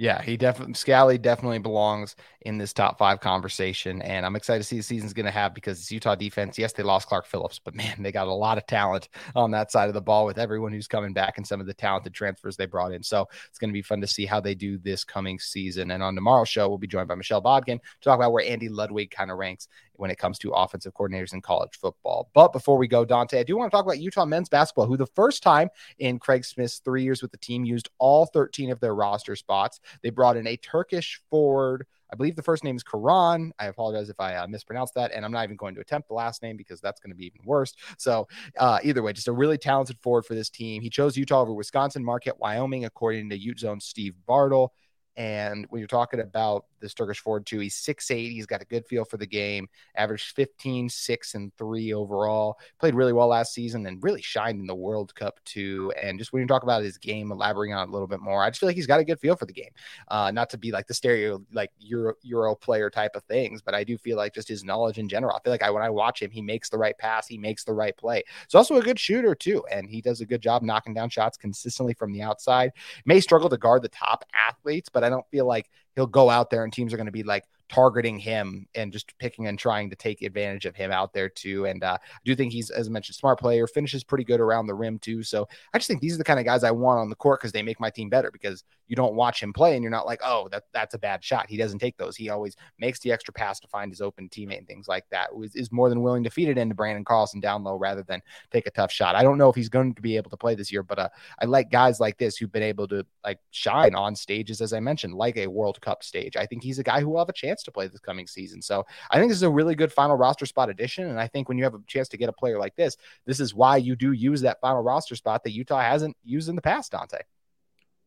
Yeah, 0.00 0.22
he 0.22 0.38
definitely 0.38 0.72
Scalley 0.72 1.20
definitely 1.20 1.58
belongs 1.58 2.16
in 2.40 2.56
this 2.56 2.72
top 2.72 2.96
five 2.96 3.20
conversation, 3.20 4.00
and 4.00 4.24
I'm 4.24 4.34
excited 4.34 4.60
to 4.60 4.64
see 4.66 4.78
the 4.78 4.82
season's 4.82 5.12
going 5.12 5.26
to 5.26 5.30
have 5.30 5.52
because 5.52 5.78
it's 5.78 5.92
Utah 5.92 6.14
defense. 6.14 6.56
Yes, 6.56 6.72
they 6.72 6.82
lost 6.82 7.06
Clark 7.06 7.26
Phillips, 7.26 7.58
but 7.58 7.74
man, 7.74 8.02
they 8.02 8.10
got 8.10 8.26
a 8.26 8.32
lot 8.32 8.56
of 8.56 8.66
talent 8.66 9.10
on 9.36 9.50
that 9.50 9.70
side 9.70 9.88
of 9.88 9.94
the 9.94 10.00
ball 10.00 10.24
with 10.24 10.38
everyone 10.38 10.72
who's 10.72 10.88
coming 10.88 11.12
back 11.12 11.36
and 11.36 11.46
some 11.46 11.60
of 11.60 11.66
the 11.66 11.74
talented 11.74 12.14
transfers 12.14 12.56
they 12.56 12.64
brought 12.64 12.92
in. 12.94 13.02
So 13.02 13.28
it's 13.46 13.58
going 13.58 13.68
to 13.68 13.74
be 13.74 13.82
fun 13.82 14.00
to 14.00 14.06
see 14.06 14.24
how 14.24 14.40
they 14.40 14.54
do 14.54 14.78
this 14.78 15.04
coming 15.04 15.38
season. 15.38 15.90
And 15.90 16.02
on 16.02 16.14
tomorrow's 16.14 16.48
show, 16.48 16.66
we'll 16.66 16.78
be 16.78 16.86
joined 16.86 17.08
by 17.08 17.14
Michelle 17.14 17.42
Bodkin 17.42 17.78
to 17.78 18.00
talk 18.00 18.16
about 18.16 18.32
where 18.32 18.46
Andy 18.46 18.70
Ludwig 18.70 19.10
kind 19.10 19.30
of 19.30 19.36
ranks 19.36 19.68
when 20.00 20.10
it 20.10 20.18
comes 20.18 20.38
to 20.38 20.50
offensive 20.50 20.94
coordinators 20.94 21.32
in 21.32 21.42
college 21.42 21.76
football. 21.78 22.30
But 22.32 22.52
before 22.52 22.78
we 22.78 22.88
go, 22.88 23.04
Dante, 23.04 23.38
I 23.38 23.42
do 23.42 23.56
want 23.56 23.70
to 23.70 23.76
talk 23.76 23.84
about 23.84 24.00
Utah 24.00 24.24
men's 24.24 24.48
basketball, 24.48 24.86
who 24.86 24.96
the 24.96 25.06
first 25.06 25.42
time 25.42 25.68
in 25.98 26.18
Craig 26.18 26.44
Smith's 26.44 26.78
three 26.78 27.02
years 27.02 27.22
with 27.22 27.30
the 27.30 27.38
team 27.38 27.64
used 27.64 27.90
all 27.98 28.26
13 28.26 28.70
of 28.70 28.80
their 28.80 28.94
roster 28.94 29.36
spots. 29.36 29.78
They 30.02 30.10
brought 30.10 30.36
in 30.36 30.46
a 30.46 30.56
Turkish 30.56 31.20
forward. 31.30 31.86
I 32.12 32.16
believe 32.16 32.34
the 32.34 32.42
first 32.42 32.64
name 32.64 32.76
is 32.76 32.82
Karan. 32.82 33.52
I 33.58 33.66
apologize 33.66 34.08
if 34.08 34.18
I 34.18 34.34
uh, 34.36 34.46
mispronounced 34.46 34.94
that, 34.94 35.12
and 35.12 35.24
I'm 35.24 35.30
not 35.30 35.44
even 35.44 35.56
going 35.56 35.74
to 35.76 35.80
attempt 35.80 36.08
the 36.08 36.14
last 36.14 36.42
name 36.42 36.56
because 36.56 36.80
that's 36.80 37.00
going 37.00 37.10
to 37.10 37.16
be 37.16 37.26
even 37.26 37.40
worse. 37.44 37.74
So, 37.98 38.26
uh, 38.58 38.80
either 38.82 39.02
way, 39.02 39.12
just 39.12 39.28
a 39.28 39.32
really 39.32 39.58
talented 39.58 39.98
forward 40.00 40.24
for 40.24 40.34
this 40.34 40.50
team. 40.50 40.82
He 40.82 40.90
chose 40.90 41.16
Utah 41.16 41.42
over 41.42 41.52
Wisconsin, 41.52 42.04
Marquette, 42.04 42.40
Wyoming, 42.40 42.84
according 42.84 43.30
to 43.30 43.38
UteZone 43.38 43.80
Steve 43.80 44.14
Bartle. 44.26 44.72
And 45.20 45.66
when 45.68 45.80
you're 45.80 45.86
talking 45.86 46.20
about 46.20 46.64
this 46.80 46.94
Turkish 46.94 47.20
forward 47.20 47.46
too. 47.46 47.58
He's 47.60 47.76
6'8. 47.76 48.32
He's 48.32 48.46
got 48.46 48.62
a 48.62 48.66
good 48.66 48.86
feel 48.86 49.04
for 49.04 49.16
the 49.16 49.26
game, 49.26 49.68
averaged 49.96 50.34
15, 50.34 50.88
6, 50.88 51.34
and 51.34 51.54
3 51.56 51.92
overall. 51.92 52.58
Played 52.78 52.94
really 52.94 53.12
well 53.12 53.28
last 53.28 53.52
season 53.54 53.86
and 53.86 54.02
really 54.02 54.22
shined 54.22 54.60
in 54.60 54.66
the 54.66 54.74
World 54.74 55.14
Cup 55.14 55.38
too. 55.44 55.92
And 56.00 56.18
just 56.18 56.32
when 56.32 56.42
you 56.42 56.48
talk 56.48 56.62
about 56.62 56.82
his 56.82 56.98
game, 56.98 57.30
elaborating 57.30 57.74
on 57.74 57.88
it 57.88 57.90
a 57.90 57.92
little 57.92 58.08
bit 58.08 58.20
more, 58.20 58.42
I 58.42 58.50
just 58.50 58.60
feel 58.60 58.68
like 58.68 58.76
he's 58.76 58.86
got 58.86 59.00
a 59.00 59.04
good 59.04 59.20
feel 59.20 59.36
for 59.36 59.46
the 59.46 59.52
game. 59.52 59.70
Uh, 60.08 60.30
not 60.30 60.50
to 60.50 60.58
be 60.58 60.72
like 60.72 60.86
the 60.86 60.94
stereo, 60.94 61.42
like 61.52 61.70
Euro, 61.78 62.14
Euro 62.22 62.54
player 62.54 62.90
type 62.90 63.14
of 63.14 63.22
things, 63.24 63.62
but 63.62 63.74
I 63.74 63.84
do 63.84 63.98
feel 63.98 64.16
like 64.16 64.34
just 64.34 64.48
his 64.48 64.64
knowledge 64.64 64.98
in 64.98 65.08
general. 65.08 65.36
I 65.36 65.40
feel 65.40 65.52
like 65.52 65.62
I, 65.62 65.70
when 65.70 65.82
I 65.82 65.90
watch 65.90 66.22
him, 66.22 66.30
he 66.30 66.42
makes 66.42 66.70
the 66.70 66.78
right 66.78 66.96
pass, 66.96 67.26
he 67.26 67.38
makes 67.38 67.64
the 67.64 67.72
right 67.72 67.96
play. 67.96 68.22
He's 68.46 68.54
also 68.54 68.76
a 68.76 68.82
good 68.82 68.98
shooter 68.98 69.34
too. 69.34 69.64
And 69.70 69.88
he 69.88 70.00
does 70.00 70.20
a 70.20 70.26
good 70.26 70.40
job 70.40 70.62
knocking 70.62 70.94
down 70.94 71.10
shots 71.10 71.36
consistently 71.36 71.94
from 71.94 72.12
the 72.12 72.22
outside. 72.22 72.72
May 73.04 73.20
struggle 73.20 73.48
to 73.50 73.58
guard 73.58 73.82
the 73.82 73.88
top 73.88 74.24
athletes, 74.34 74.88
but 74.88 75.04
I 75.04 75.09
don't 75.10 75.28
feel 75.30 75.46
like 75.46 75.68
he'll 75.96 76.06
go 76.06 76.30
out 76.30 76.50
there 76.50 76.64
and 76.64 76.72
teams 76.72 76.92
are 76.92 76.96
going 76.96 77.06
to 77.06 77.12
be 77.12 77.22
like 77.22 77.44
targeting 77.70 78.18
him 78.18 78.66
and 78.74 78.92
just 78.92 79.16
picking 79.18 79.46
and 79.46 79.58
trying 79.58 79.88
to 79.88 79.96
take 79.96 80.22
advantage 80.22 80.66
of 80.66 80.74
him 80.74 80.90
out 80.90 81.12
there 81.12 81.28
too. 81.28 81.66
And 81.66 81.82
uh, 81.84 81.98
I 82.02 82.18
do 82.24 82.34
think 82.34 82.52
he's, 82.52 82.70
as 82.70 82.88
I 82.88 82.90
mentioned, 82.90 83.14
smart 83.14 83.38
player, 83.38 83.66
finishes 83.66 84.02
pretty 84.02 84.24
good 84.24 84.40
around 84.40 84.66
the 84.66 84.74
rim 84.74 84.98
too. 84.98 85.22
So 85.22 85.48
I 85.72 85.78
just 85.78 85.86
think 85.86 86.00
these 86.00 86.14
are 86.14 86.18
the 86.18 86.24
kind 86.24 86.40
of 86.40 86.44
guys 86.44 86.64
I 86.64 86.72
want 86.72 86.98
on 86.98 87.10
the 87.10 87.16
court 87.16 87.40
because 87.40 87.52
they 87.52 87.62
make 87.62 87.78
my 87.78 87.88
team 87.88 88.08
better 88.08 88.30
because 88.32 88.64
you 88.88 88.96
don't 88.96 89.14
watch 89.14 89.40
him 89.40 89.52
play 89.52 89.74
and 89.74 89.84
you're 89.84 89.90
not 89.90 90.04
like, 90.04 90.20
oh, 90.24 90.48
that, 90.50 90.64
that's 90.72 90.94
a 90.94 90.98
bad 90.98 91.22
shot. 91.22 91.48
He 91.48 91.56
doesn't 91.56 91.78
take 91.78 91.96
those. 91.96 92.16
He 92.16 92.28
always 92.28 92.56
makes 92.78 92.98
the 92.98 93.12
extra 93.12 93.32
pass 93.32 93.60
to 93.60 93.68
find 93.68 93.92
his 93.92 94.00
open 94.00 94.28
teammate 94.28 94.58
and 94.58 94.66
things 94.66 94.88
like 94.88 95.08
that. 95.10 95.30
Is, 95.40 95.54
is 95.54 95.70
more 95.70 95.88
than 95.88 96.02
willing 96.02 96.24
to 96.24 96.30
feed 96.30 96.48
it 96.48 96.58
into 96.58 96.74
Branden 96.74 97.04
Carlson 97.04 97.38
down 97.38 97.62
low 97.62 97.76
rather 97.76 98.02
than 98.02 98.20
take 98.50 98.66
a 98.66 98.72
tough 98.72 98.90
shot. 98.90 99.14
I 99.14 99.22
don't 99.22 99.38
know 99.38 99.48
if 99.48 99.54
he's 99.54 99.68
going 99.68 99.94
to 99.94 100.02
be 100.02 100.16
able 100.16 100.30
to 100.30 100.36
play 100.36 100.56
this 100.56 100.72
year, 100.72 100.82
but 100.82 100.98
uh, 100.98 101.08
I 101.40 101.44
like 101.44 101.70
guys 101.70 102.00
like 102.00 102.18
this 102.18 102.36
who've 102.36 102.50
been 102.50 102.64
able 102.64 102.88
to 102.88 103.06
like 103.24 103.38
shine 103.52 103.94
on 103.94 104.16
stages, 104.16 104.60
as 104.60 104.72
I 104.72 104.80
mentioned, 104.80 105.14
like 105.14 105.36
a 105.36 105.46
World 105.46 105.79
Cup 105.80 106.02
stage. 106.04 106.36
I 106.36 106.46
think 106.46 106.62
he's 106.62 106.78
a 106.78 106.82
guy 106.82 107.00
who 107.00 107.08
will 107.08 107.18
have 107.18 107.28
a 107.28 107.34
chance 107.34 107.62
to 107.64 107.72
play 107.72 107.88
this 107.88 108.00
coming 108.00 108.26
season. 108.26 108.62
So 108.62 108.86
I 109.10 109.18
think 109.18 109.30
this 109.30 109.38
is 109.38 109.42
a 109.42 109.50
really 109.50 109.74
good 109.74 109.92
final 109.92 110.16
roster 110.16 110.46
spot 110.46 110.70
addition. 110.70 111.08
And 111.08 111.18
I 111.18 111.26
think 111.26 111.48
when 111.48 111.58
you 111.58 111.64
have 111.64 111.74
a 111.74 111.80
chance 111.86 112.08
to 112.10 112.16
get 112.16 112.28
a 112.28 112.32
player 112.32 112.58
like 112.58 112.76
this, 112.76 112.96
this 113.26 113.40
is 113.40 113.54
why 113.54 113.78
you 113.78 113.96
do 113.96 114.12
use 114.12 114.42
that 114.42 114.60
final 114.60 114.82
roster 114.82 115.16
spot 115.16 115.44
that 115.44 115.52
Utah 115.52 115.80
hasn't 115.80 116.16
used 116.24 116.48
in 116.48 116.56
the 116.56 116.62
past, 116.62 116.92
Dante. 116.92 117.18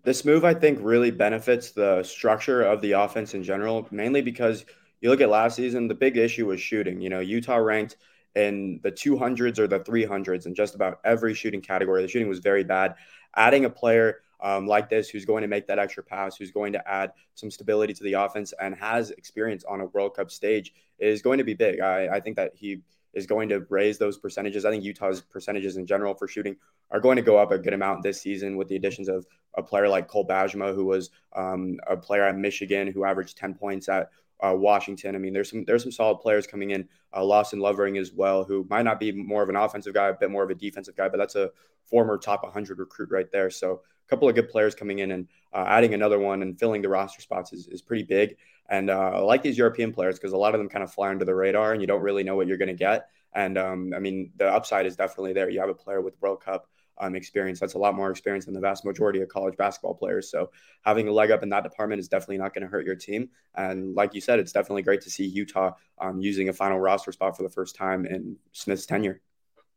This 0.03 0.25
move, 0.25 0.43
I 0.43 0.53
think, 0.53 0.79
really 0.81 1.11
benefits 1.11 1.71
the 1.71 2.03
structure 2.03 2.61
of 2.61 2.81
the 2.81 2.91
offense 2.91 3.33
in 3.33 3.43
general, 3.43 3.87
mainly 3.89 4.21
because 4.21 4.65
you 4.99 5.09
look 5.09 5.21
at 5.21 5.29
last 5.29 5.55
season, 5.55 5.87
the 5.87 5.95
big 5.95 6.17
issue 6.17 6.47
was 6.47 6.59
shooting. 6.59 6.99
You 6.99 7.09
know, 7.09 7.19
Utah 7.19 7.55
ranked 7.55 7.97
in 8.35 8.79
the 8.83 8.91
200s 8.91 9.59
or 9.59 9.67
the 9.67 9.79
300s 9.79 10.45
in 10.45 10.55
just 10.55 10.75
about 10.75 10.99
every 11.05 11.33
shooting 11.33 11.61
category. 11.61 12.01
The 12.01 12.07
shooting 12.07 12.27
was 12.27 12.39
very 12.39 12.63
bad. 12.63 12.95
Adding 13.35 13.65
a 13.65 13.69
player 13.69 14.22
um, 14.43 14.67
like 14.67 14.89
this 14.89 15.09
who's 15.09 15.25
going 15.25 15.41
to 15.41 15.47
make 15.47 15.65
that 15.67 15.79
extra 15.79 16.03
pass, 16.03 16.35
who's 16.35 16.51
going 16.51 16.73
to 16.73 16.87
add 16.87 17.13
some 17.33 17.49
stability 17.49 17.93
to 17.93 18.03
the 18.03 18.13
offense 18.13 18.53
and 18.61 18.75
has 18.75 19.09
experience 19.11 19.63
on 19.63 19.81
a 19.81 19.85
World 19.85 20.15
Cup 20.15 20.29
stage 20.29 20.73
is 20.99 21.21
going 21.21 21.39
to 21.39 21.43
be 21.43 21.53
big. 21.53 21.79
I, 21.79 22.09
I 22.15 22.19
think 22.19 22.35
that 22.35 22.51
he 22.53 22.81
is 23.13 23.25
going 23.25 23.49
to 23.49 23.65
raise 23.69 23.97
those 23.97 24.17
percentages. 24.17 24.65
I 24.65 24.71
think 24.71 24.83
Utah's 24.83 25.21
percentages 25.21 25.77
in 25.77 25.85
general 25.85 26.13
for 26.13 26.27
shooting 26.27 26.57
are 26.91 26.99
going 26.99 27.15
to 27.15 27.21
go 27.21 27.37
up 27.37 27.51
a 27.51 27.57
good 27.57 27.73
amount 27.73 28.03
this 28.03 28.21
season 28.21 28.57
with 28.57 28.67
the 28.67 28.75
additions 28.75 29.07
of 29.07 29.25
a 29.55 29.63
player 29.63 29.87
like 29.87 30.07
Cole 30.07 30.27
Bajema, 30.27 30.75
who 30.75 30.85
was 30.85 31.09
um, 31.35 31.79
a 31.87 31.95
player 31.95 32.23
at 32.23 32.37
Michigan 32.37 32.91
who 32.91 33.05
averaged 33.05 33.37
10 33.37 33.53
points 33.53 33.87
at 33.87 34.09
uh, 34.45 34.53
Washington. 34.53 35.15
I 35.15 35.17
mean, 35.19 35.33
there's 35.33 35.49
some 35.49 35.63
there's 35.65 35.83
some 35.83 35.91
solid 35.91 36.19
players 36.19 36.45
coming 36.45 36.71
in. 36.71 36.87
Uh, 37.15 37.23
Lawson 37.23 37.59
Lovering 37.59 37.97
as 37.97 38.11
well, 38.11 38.43
who 38.43 38.65
might 38.69 38.83
not 38.83 38.99
be 38.99 39.11
more 39.11 39.43
of 39.43 39.49
an 39.49 39.55
offensive 39.55 39.93
guy, 39.93 40.09
a 40.09 40.13
bit 40.13 40.31
more 40.31 40.43
of 40.43 40.49
a 40.49 40.55
defensive 40.55 40.95
guy, 40.95 41.07
but 41.09 41.17
that's 41.17 41.35
a 41.35 41.51
former 41.85 42.17
top 42.17 42.43
100 42.43 42.79
recruit 42.79 43.11
right 43.11 43.31
there. 43.31 43.49
So 43.49 43.81
a 44.05 44.09
couple 44.09 44.27
of 44.27 44.35
good 44.35 44.49
players 44.49 44.75
coming 44.75 44.99
in 44.99 45.11
and 45.11 45.27
uh, 45.53 45.65
adding 45.67 45.93
another 45.93 46.19
one 46.19 46.41
and 46.41 46.57
filling 46.59 46.81
the 46.81 46.89
roster 46.89 47.21
spots 47.21 47.53
is, 47.53 47.67
is 47.67 47.81
pretty 47.81 48.03
big. 48.03 48.37
And 48.69 48.89
uh, 48.89 49.11
I 49.15 49.19
like 49.19 49.43
these 49.43 49.57
European 49.57 49.93
players 49.93 50.17
because 50.17 50.33
a 50.33 50.37
lot 50.37 50.55
of 50.55 50.59
them 50.59 50.69
kind 50.69 50.83
of 50.83 50.93
fly 50.93 51.09
under 51.09 51.25
the 51.25 51.35
radar 51.35 51.73
and 51.73 51.81
you 51.81 51.87
don't 51.87 52.01
really 52.01 52.23
know 52.23 52.35
what 52.35 52.47
you're 52.47 52.57
going 52.57 52.67
to 52.67 52.73
get. 52.73 53.09
And 53.33 53.57
um, 53.57 53.93
I 53.95 53.99
mean, 53.99 54.31
the 54.37 54.47
upside 54.47 54.85
is 54.85 54.95
definitely 54.95 55.33
there. 55.33 55.49
You 55.49 55.59
have 55.59 55.69
a 55.69 55.73
player 55.73 56.01
with 56.01 56.19
World 56.21 56.41
Cup 56.41 56.67
um, 56.99 57.15
experience. 57.15 57.59
That's 57.59 57.73
a 57.73 57.79
lot 57.79 57.95
more 57.95 58.11
experience 58.11 58.45
than 58.45 58.53
the 58.53 58.59
vast 58.59 58.85
majority 58.85 59.21
of 59.21 59.29
college 59.29 59.57
basketball 59.57 59.95
players. 59.95 60.29
So 60.29 60.51
having 60.83 61.07
a 61.07 61.11
leg 61.11 61.31
up 61.31 61.43
in 61.43 61.49
that 61.49 61.63
department 61.63 61.99
is 61.99 62.07
definitely 62.07 62.37
not 62.37 62.53
going 62.53 62.63
to 62.63 62.67
hurt 62.67 62.85
your 62.85 62.95
team. 62.95 63.29
And 63.55 63.95
like 63.95 64.13
you 64.13 64.21
said, 64.21 64.39
it's 64.39 64.51
definitely 64.51 64.83
great 64.83 65.01
to 65.01 65.09
see 65.09 65.25
Utah 65.25 65.71
um, 65.99 66.19
using 66.19 66.49
a 66.49 66.53
final 66.53 66.79
roster 66.79 67.11
spot 67.11 67.35
for 67.37 67.43
the 67.43 67.49
first 67.49 67.75
time 67.75 68.05
in 68.05 68.37
Smith's 68.51 68.85
tenure. 68.85 69.21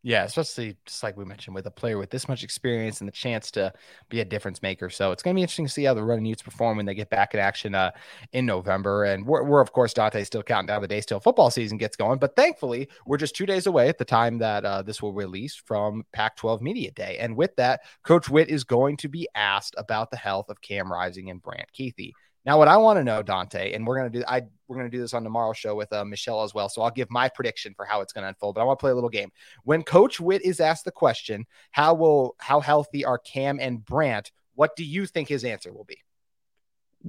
Yeah, 0.07 0.23
especially 0.23 0.77
just 0.87 1.03
like 1.03 1.17
we 1.17 1.25
mentioned 1.25 1.57
with 1.57 1.67
a 1.67 1.71
player 1.73 1.99
with 1.99 2.11
this 2.11 2.29
much 2.29 2.45
experience 2.45 3.01
and 3.01 3.09
the 3.09 3.13
chance 3.13 3.51
to 3.51 3.73
be 4.09 4.21
a 4.21 4.25
difference 4.25 4.63
maker. 4.63 4.89
So 4.89 5.11
it's 5.11 5.21
going 5.21 5.35
to 5.35 5.37
be 5.37 5.43
interesting 5.43 5.67
to 5.67 5.73
see 5.73 5.83
how 5.83 5.95
the 5.95 6.05
running 6.05 6.27
Utes 6.27 6.43
perform 6.43 6.77
when 6.77 6.87
they 6.87 6.95
get 6.95 7.11
back 7.11 7.35
in 7.35 7.41
action 7.41 7.75
uh, 7.75 7.91
in 8.31 8.47
November. 8.47 9.03
And 9.03 9.27
we're, 9.27 9.43
we're, 9.43 9.61
of 9.61 9.73
course, 9.73 9.93
Dante 9.93 10.23
still 10.23 10.45
counting 10.45 10.69
down 10.69 10.81
the 10.81 10.87
days 10.87 11.07
till 11.07 11.19
football 11.19 11.51
season 11.51 11.77
gets 11.77 11.97
going. 11.97 12.21
But 12.21 12.37
thankfully, 12.37 12.89
we're 13.05 13.17
just 13.17 13.35
two 13.35 13.47
days 13.47 13.67
away 13.67 13.89
at 13.89 13.99
the 13.99 14.05
time 14.05 14.39
that 14.39 14.65
uh, 14.65 14.83
this 14.83 15.03
will 15.03 15.13
release 15.13 15.57
from 15.57 16.05
Pac 16.13 16.37
12 16.37 16.63
Media 16.63 16.93
Day. 16.93 17.17
And 17.19 17.37
with 17.37 17.57
that, 17.57 17.81
Coach 18.05 18.29
Witt 18.29 18.49
is 18.49 18.63
going 18.63 18.99
to 18.99 19.09
be 19.09 19.27
asked 19.35 19.75
about 19.77 20.13
the 20.13 20.17
health 20.17 20.51
of 20.51 20.61
Cam 20.61 20.93
Rising 20.93 21.31
and 21.31 21.43
Brant 21.43 21.73
Kuithe. 21.77 22.13
Now, 22.47 22.59
what 22.59 22.69
I 22.69 22.77
want 22.77 22.99
to 22.99 23.05
know, 23.05 23.23
Dante, 23.23 23.73
and 23.73 23.85
we're 23.85 23.97
gonna 23.97 24.09
do, 24.09 24.23
I 24.27 24.43
we're 24.69 24.77
gonna 24.77 24.89
do 24.89 25.01
this 25.01 25.13
on 25.13 25.25
tomorrow's 25.25 25.59
show 25.59 25.75
with 25.75 25.93
uh, 25.93 26.05
Michelle 26.05 26.45
as 26.45 26.55
well. 26.55 26.69
So 26.69 26.81
I'll 26.81 26.93
give 26.93 27.11
my 27.11 27.29
prediction 27.29 27.75
for 27.75 27.85
how 27.85 28.01
it's 28.01 28.13
gonna 28.13 28.29
unfold. 28.29 28.55
But 28.55 28.61
I 28.61 28.65
want 28.65 28.79
to 28.79 28.83
play 28.83 28.93
a 28.93 28.95
little 28.95 29.11
game. 29.11 29.31
When 29.65 29.83
Coach 29.83 30.21
Witt 30.21 30.43
is 30.43 30.61
asked 30.61 30.85
the 30.85 30.93
question, 30.93 31.45
"How 31.73 31.95
will 31.95 32.37
how 32.39 32.61
healthy 32.61 33.05
are 33.05 33.19
Cam 33.19 33.59
and 33.61 33.85
Brant?" 33.85 34.31
What 34.55 34.75
do 34.75 34.85
you 34.85 35.07
think 35.07 35.29
his 35.29 35.45
answer 35.45 35.73
will 35.73 35.85
be? 35.85 35.99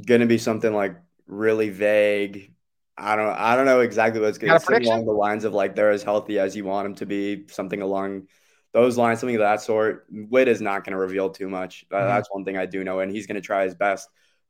Going 0.05 0.21
to 0.21 0.27
be 0.27 0.37
something 0.37 0.73
like 0.73 0.97
really 1.25 1.69
vague. 1.69 2.53
I 2.97 3.15
don't 3.15 3.29
I 3.29 3.55
don't 3.55 3.65
know 3.65 3.79
exactly 3.79 4.19
what's 4.19 4.37
going 4.37 4.59
to 4.59 4.79
be 4.79 4.85
along 4.85 5.05
the 5.05 5.13
lines 5.13 5.45
of 5.45 5.53
like 5.53 5.75
they're 5.75 5.91
as 5.91 6.03
healthy 6.03 6.39
as 6.39 6.55
you 6.55 6.65
want 6.65 6.85
them 6.85 6.95
to 6.95 7.05
be. 7.05 7.45
Something 7.49 7.81
along 7.81 8.27
those 8.73 8.97
lines, 8.97 9.19
something 9.19 9.35
of 9.35 9.41
that 9.41 9.61
sort. 9.61 10.07
Witt 10.11 10.47
is 10.47 10.61
not 10.61 10.83
going 10.83 10.91
to 10.91 10.97
reveal 10.97 11.29
too 11.29 11.47
much. 11.47 11.85
Mm-hmm. 11.91 12.07
That's 12.07 12.27
one 12.29 12.43
thing 12.43 12.57
I 12.57 12.65
do 12.65 12.83
know, 12.83 12.99
and 12.99 13.11
he's 13.11 13.27
going 13.27 13.35
to 13.35 13.41
try 13.41 13.63
his 13.63 13.75
best 13.75 14.09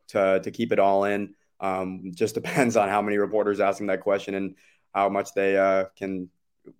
to 0.10 0.39
to 0.43 0.52
keep 0.52 0.72
it 0.72 0.80
all 0.80 1.06
in. 1.06 1.34
Um, 1.60 2.12
just 2.13 2.36
depends 2.41 2.78
on 2.78 2.89
how 2.89 3.02
many 3.02 3.17
reporters 3.17 3.60
asking 3.60 3.88
that 3.88 4.02
question 4.02 4.36
and 4.36 4.56
how 4.93 5.10
much 5.10 5.34
they 5.34 5.58
uh, 5.58 5.86
can 5.96 6.30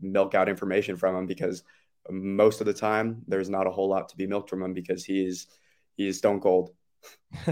milk 0.02 0.36
out 0.36 0.50
information 0.50 0.98
from 0.98 1.16
him 1.16 1.26
because 1.26 1.64
most 2.10 2.62
of 2.62 2.68
the 2.68 2.74
time 2.74 3.24
there's 3.28 3.50
not 3.50 3.68
a 3.68 3.72
whole 3.72 3.90
lot 3.90 4.10
to 4.10 4.18
be 4.18 4.28
milked 4.28 4.50
from 4.50 4.64
him 4.64 4.74
because 4.74 5.04
he's 5.04 5.48
he's 5.96 6.18
stone 6.18 6.40
cold. 6.40 6.72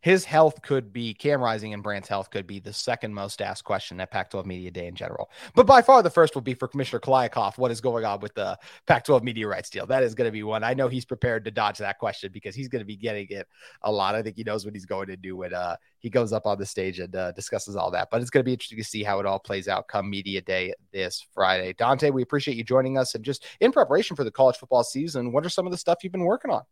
his 0.00 0.24
health 0.24 0.62
could 0.62 0.92
be 0.92 1.14
Cam 1.14 1.42
Rising 1.42 1.74
and 1.74 1.82
Brant's 1.82 2.08
health 2.08 2.30
could 2.30 2.46
be 2.46 2.60
the 2.60 2.72
second 2.72 3.14
most 3.14 3.42
asked 3.42 3.64
question 3.64 4.00
at 4.00 4.10
Pac 4.10 4.30
12 4.30 4.46
Media 4.46 4.70
Day 4.70 4.86
in 4.86 4.94
general. 4.94 5.30
But 5.54 5.66
by 5.66 5.82
far 5.82 6.02
the 6.02 6.10
first 6.10 6.34
will 6.34 6.42
be 6.42 6.54
for 6.54 6.68
Commissioner 6.68 7.00
Kliavkoff. 7.00 7.58
What 7.58 7.70
is 7.70 7.80
going 7.80 8.04
on 8.04 8.20
with 8.20 8.34
the 8.34 8.58
Pac 8.86 9.04
12 9.04 9.24
media 9.24 9.48
rights 9.48 9.70
deal? 9.70 9.86
That 9.86 10.02
is 10.02 10.14
going 10.14 10.28
to 10.28 10.32
be 10.32 10.42
one. 10.42 10.62
I 10.62 10.74
know 10.74 10.88
he's 10.88 11.04
prepared 11.04 11.44
to 11.46 11.50
dodge 11.50 11.78
that 11.78 11.98
question 11.98 12.30
because 12.32 12.54
he's 12.54 12.68
going 12.68 12.80
to 12.80 12.86
be 12.86 12.96
getting 12.96 13.26
it 13.30 13.48
a 13.82 13.90
lot. 13.90 14.14
I 14.14 14.22
think 14.22 14.36
he 14.36 14.44
knows 14.44 14.64
what 14.64 14.74
he's 14.74 14.86
going 14.86 15.08
to 15.08 15.16
do 15.16 15.36
when 15.36 15.52
uh, 15.52 15.76
he 15.98 16.10
goes 16.10 16.32
up 16.32 16.46
on 16.46 16.58
the 16.58 16.66
stage 16.66 17.00
and 17.00 17.14
uh, 17.16 17.32
discusses 17.32 17.76
all 17.76 17.90
that. 17.90 18.08
But 18.10 18.20
it's 18.20 18.30
going 18.30 18.42
to 18.42 18.48
be 18.48 18.52
interesting 18.52 18.78
to 18.78 18.84
see 18.84 19.02
how 19.02 19.18
it 19.18 19.26
all 19.26 19.38
plays 19.38 19.68
out 19.68 19.88
come 19.88 20.08
Media 20.08 20.40
Day 20.40 20.74
this 20.92 21.26
Friday. 21.32 21.72
Dante, 21.72 22.10
we 22.10 22.22
appreciate 22.22 22.56
you 22.56 22.64
joining 22.64 22.98
us 22.98 23.14
and 23.14 23.24
just 23.24 23.44
in 23.60 23.72
preparation 23.72 24.16
for 24.16 24.24
the 24.24 24.30
college 24.30 24.56
football 24.56 24.84
season. 24.84 25.32
What 25.32 25.44
are 25.44 25.50
some 25.50 25.66
of 25.66 25.72
the 25.72 25.78
stuff 25.78 25.98
you've 26.02 26.12
been 26.12 26.24
working 26.24 26.50
on? 26.50 26.62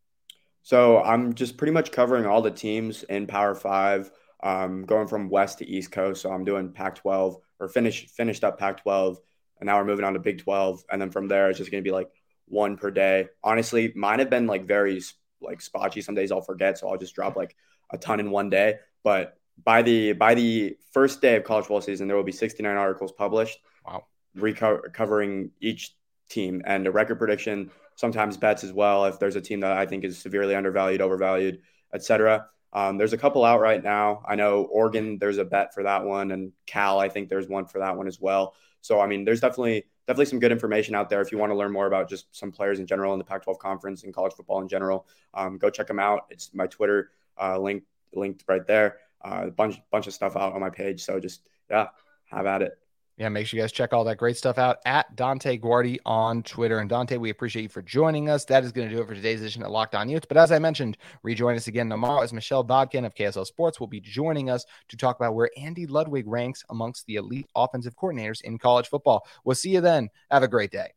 So 0.67 1.01
I'm 1.01 1.35
just 1.35 1.57
pretty 1.59 1.73
much 1.73 1.93
covering 1.93 2.27
all 2.27 2.43
the 2.43 2.51
teams 2.51 3.05
in 3.05 3.29
Power 3.29 3.55
Five, 3.55 4.11
um, 4.43 4.85
going 4.85 5.07
from 5.07 5.29
West 5.29 5.59
to 5.59 5.69
East 5.69 5.93
Coast. 5.93 6.23
So 6.23 6.33
I'm 6.33 6.45
doing 6.45 6.73
Pac-12 6.73 7.37
or 7.61 7.69
finish 7.69 8.09
finished 8.09 8.43
up 8.43 8.59
Pac-12, 8.59 9.19
and 9.61 9.69
now 9.69 9.79
we're 9.79 9.85
moving 9.85 10.05
on 10.05 10.15
to 10.15 10.19
Big 10.19 10.43
12, 10.43 10.83
and 10.91 11.01
then 11.01 11.13
from 11.13 11.29
there 11.29 11.49
it's 11.49 11.59
just 11.59 11.71
going 11.71 11.85
to 11.85 11.89
be 11.89 11.95
like 11.95 12.11
one 12.49 12.77
per 12.77 12.91
day. 12.91 13.29
Honestly, 13.45 13.93
mine 13.95 14.19
have 14.19 14.29
been 14.29 14.49
like 14.49 14.67
very 14.67 15.01
like 15.41 15.61
spotchy. 15.61 16.03
Some 16.03 16.17
days 16.17 16.33
I'll 16.33 16.41
forget, 16.41 16.79
so 16.79 16.89
I'll 16.89 16.99
just 16.99 17.15
drop 17.15 17.37
like 17.37 17.55
a 17.93 17.97
ton 17.97 18.19
in 18.19 18.33
one 18.33 18.51
day. 18.51 18.81
But 19.05 19.39
by 19.63 19.83
the 19.83 20.15
by 20.15 20.35
the 20.35 20.77
first 20.91 21.21
day 21.21 21.37
of 21.37 21.45
college 21.45 21.67
football 21.67 21.81
season, 21.81 22.09
there 22.09 22.17
will 22.17 22.25
be 22.25 22.33
69 22.33 22.77
articles 22.77 23.13
published. 23.13 23.61
Wow, 23.87 24.07
recovering 24.35 25.53
each 25.61 25.95
team 26.29 26.61
and 26.67 26.89
a 26.89 26.91
record 26.91 27.21
prediction 27.21 27.71
sometimes 27.97 28.37
bets 28.37 28.63
as 28.63 28.73
well 28.73 29.07
if 29.07 29.19
there's 29.19 29.37
a 29.37 29.41
team 29.41 29.61
that 29.61 29.73
I 29.73 29.87
think 29.87 30.05
is 30.05 30.19
severely 30.19 30.55
undervalued, 30.55 31.01
overvalued, 31.01 31.63
etc. 31.93 32.47
Um, 32.73 32.99
there's 32.99 33.15
a 33.15 33.19
couple 33.19 33.45
out 33.45 33.61
right 33.61 33.83
now. 33.83 34.23
I 34.27 34.37
know 34.37 34.65
Oregon, 34.65 35.19
there's 35.19 35.39
a 35.39 35.45
bet 35.45 35.75
for 35.75 35.83
that 35.83 36.05
one, 36.05 36.31
and 36.31 36.53
Cal, 36.67 37.01
I 37.01 37.09
think 37.09 37.29
there's 37.29 37.49
one 37.49 37.67
for 37.67 37.79
that 37.81 37.97
one 37.97 38.07
as 38.07 38.21
well. 38.21 38.55
So 38.83 39.01
I 39.01 39.07
mean, 39.07 39.25
there's 39.25 39.41
definitely 39.41 39.87
definitely 40.07 40.27
some 40.27 40.39
good 40.39 40.53
information 40.53 40.95
out 40.95 41.09
there 41.11 41.21
if 41.21 41.33
you 41.33 41.39
want 41.39 41.51
to 41.51 41.57
learn 41.57 41.73
more 41.73 41.87
about 41.87 42.09
just 42.09 42.35
some 42.37 42.53
players 42.53 42.79
in 42.79 42.87
general 42.87 43.13
in 43.13 43.19
the 43.19 43.25
Pac-12 43.25 43.59
conference 43.59 44.05
and 44.05 44.15
college 44.15 44.35
football 44.35 44.61
in 44.61 44.69
general. 44.69 45.07
Um, 45.35 45.59
go 45.59 45.69
check 45.71 45.89
them 45.89 45.99
out. 45.99 46.27
It's 46.31 46.55
my 46.55 46.69
Twitter 46.69 47.11
uh, 47.41 47.59
link 47.59 47.83
linked 48.15 48.45
right 48.47 48.65
there. 48.67 48.99
Uh, 49.25 49.45
a 49.47 49.51
bunch 49.51 49.81
bunch 49.91 50.07
of 50.07 50.15
stuff 50.15 50.37
out 50.37 50.53
on 50.53 50.61
my 50.61 50.71
page. 50.71 51.03
So 51.03 51.19
just 51.19 51.49
yeah, 51.71 51.89
have 52.27 52.47
at 52.47 52.63
it 52.63 52.79
yeah, 53.17 53.31
make 53.31 53.47
sure 53.47 53.57
you 53.57 53.63
guys 53.63 53.73
check 53.73 53.95
all 53.95 54.05
that 54.05 54.19
great 54.19 54.37
stuff 54.37 54.59
out 54.59 54.79
at 54.85 55.17
Dante 55.17 55.57
Guardi 55.57 55.99
on 56.05 56.43
Twitter. 56.43 56.79
And 56.81 56.91
Dante, 56.91 57.17
we 57.17 57.31
appreciate 57.31 57.63
you 57.63 57.69
for 57.71 57.81
joining 57.81 58.29
us. 58.29 58.45
That 58.45 58.63
is 58.63 58.73
going 58.73 58.89
to 58.89 58.95
do 58.95 59.01
it 59.01 59.09
for 59.09 59.15
today's 59.15 59.41
edition 59.41 59.63
of 59.63 59.71
Locked 59.71 59.95
On 59.95 60.09
Utes. 60.09 60.27
But 60.27 60.37
as 60.37 60.53
I 60.53 60.59
mentioned, 60.59 60.99
rejoin 61.23 61.57
us 61.57 61.67
again 61.67 61.89
tomorrow 61.89 62.23
as 62.23 62.35
Michelle 62.35 62.63
Bodkin 62.63 63.07
of 63.07 63.15
KSL 63.15 63.47
Sports 63.47 63.81
will 63.81 63.87
be 63.87 64.01
joining 64.01 64.51
us 64.51 64.67
to 64.89 64.97
talk 64.99 65.17
about 65.17 65.35
where 65.35 65.51
Andy 65.57 65.87
Ludwig 65.87 66.27
ranks 66.27 66.63
amongst 66.69 67.07
the 67.07 67.17
elite 67.17 67.49
offensive 67.57 67.97
coordinators 67.97 68.43
in 68.43 68.59
college 68.59 68.89
football. 68.89 69.27
We'll 69.45 69.57
see 69.57 69.71
you 69.71 69.81
then. 69.81 70.11
Have 70.31 70.43
a 70.43 70.49
great 70.49 70.71
day. 70.71 70.93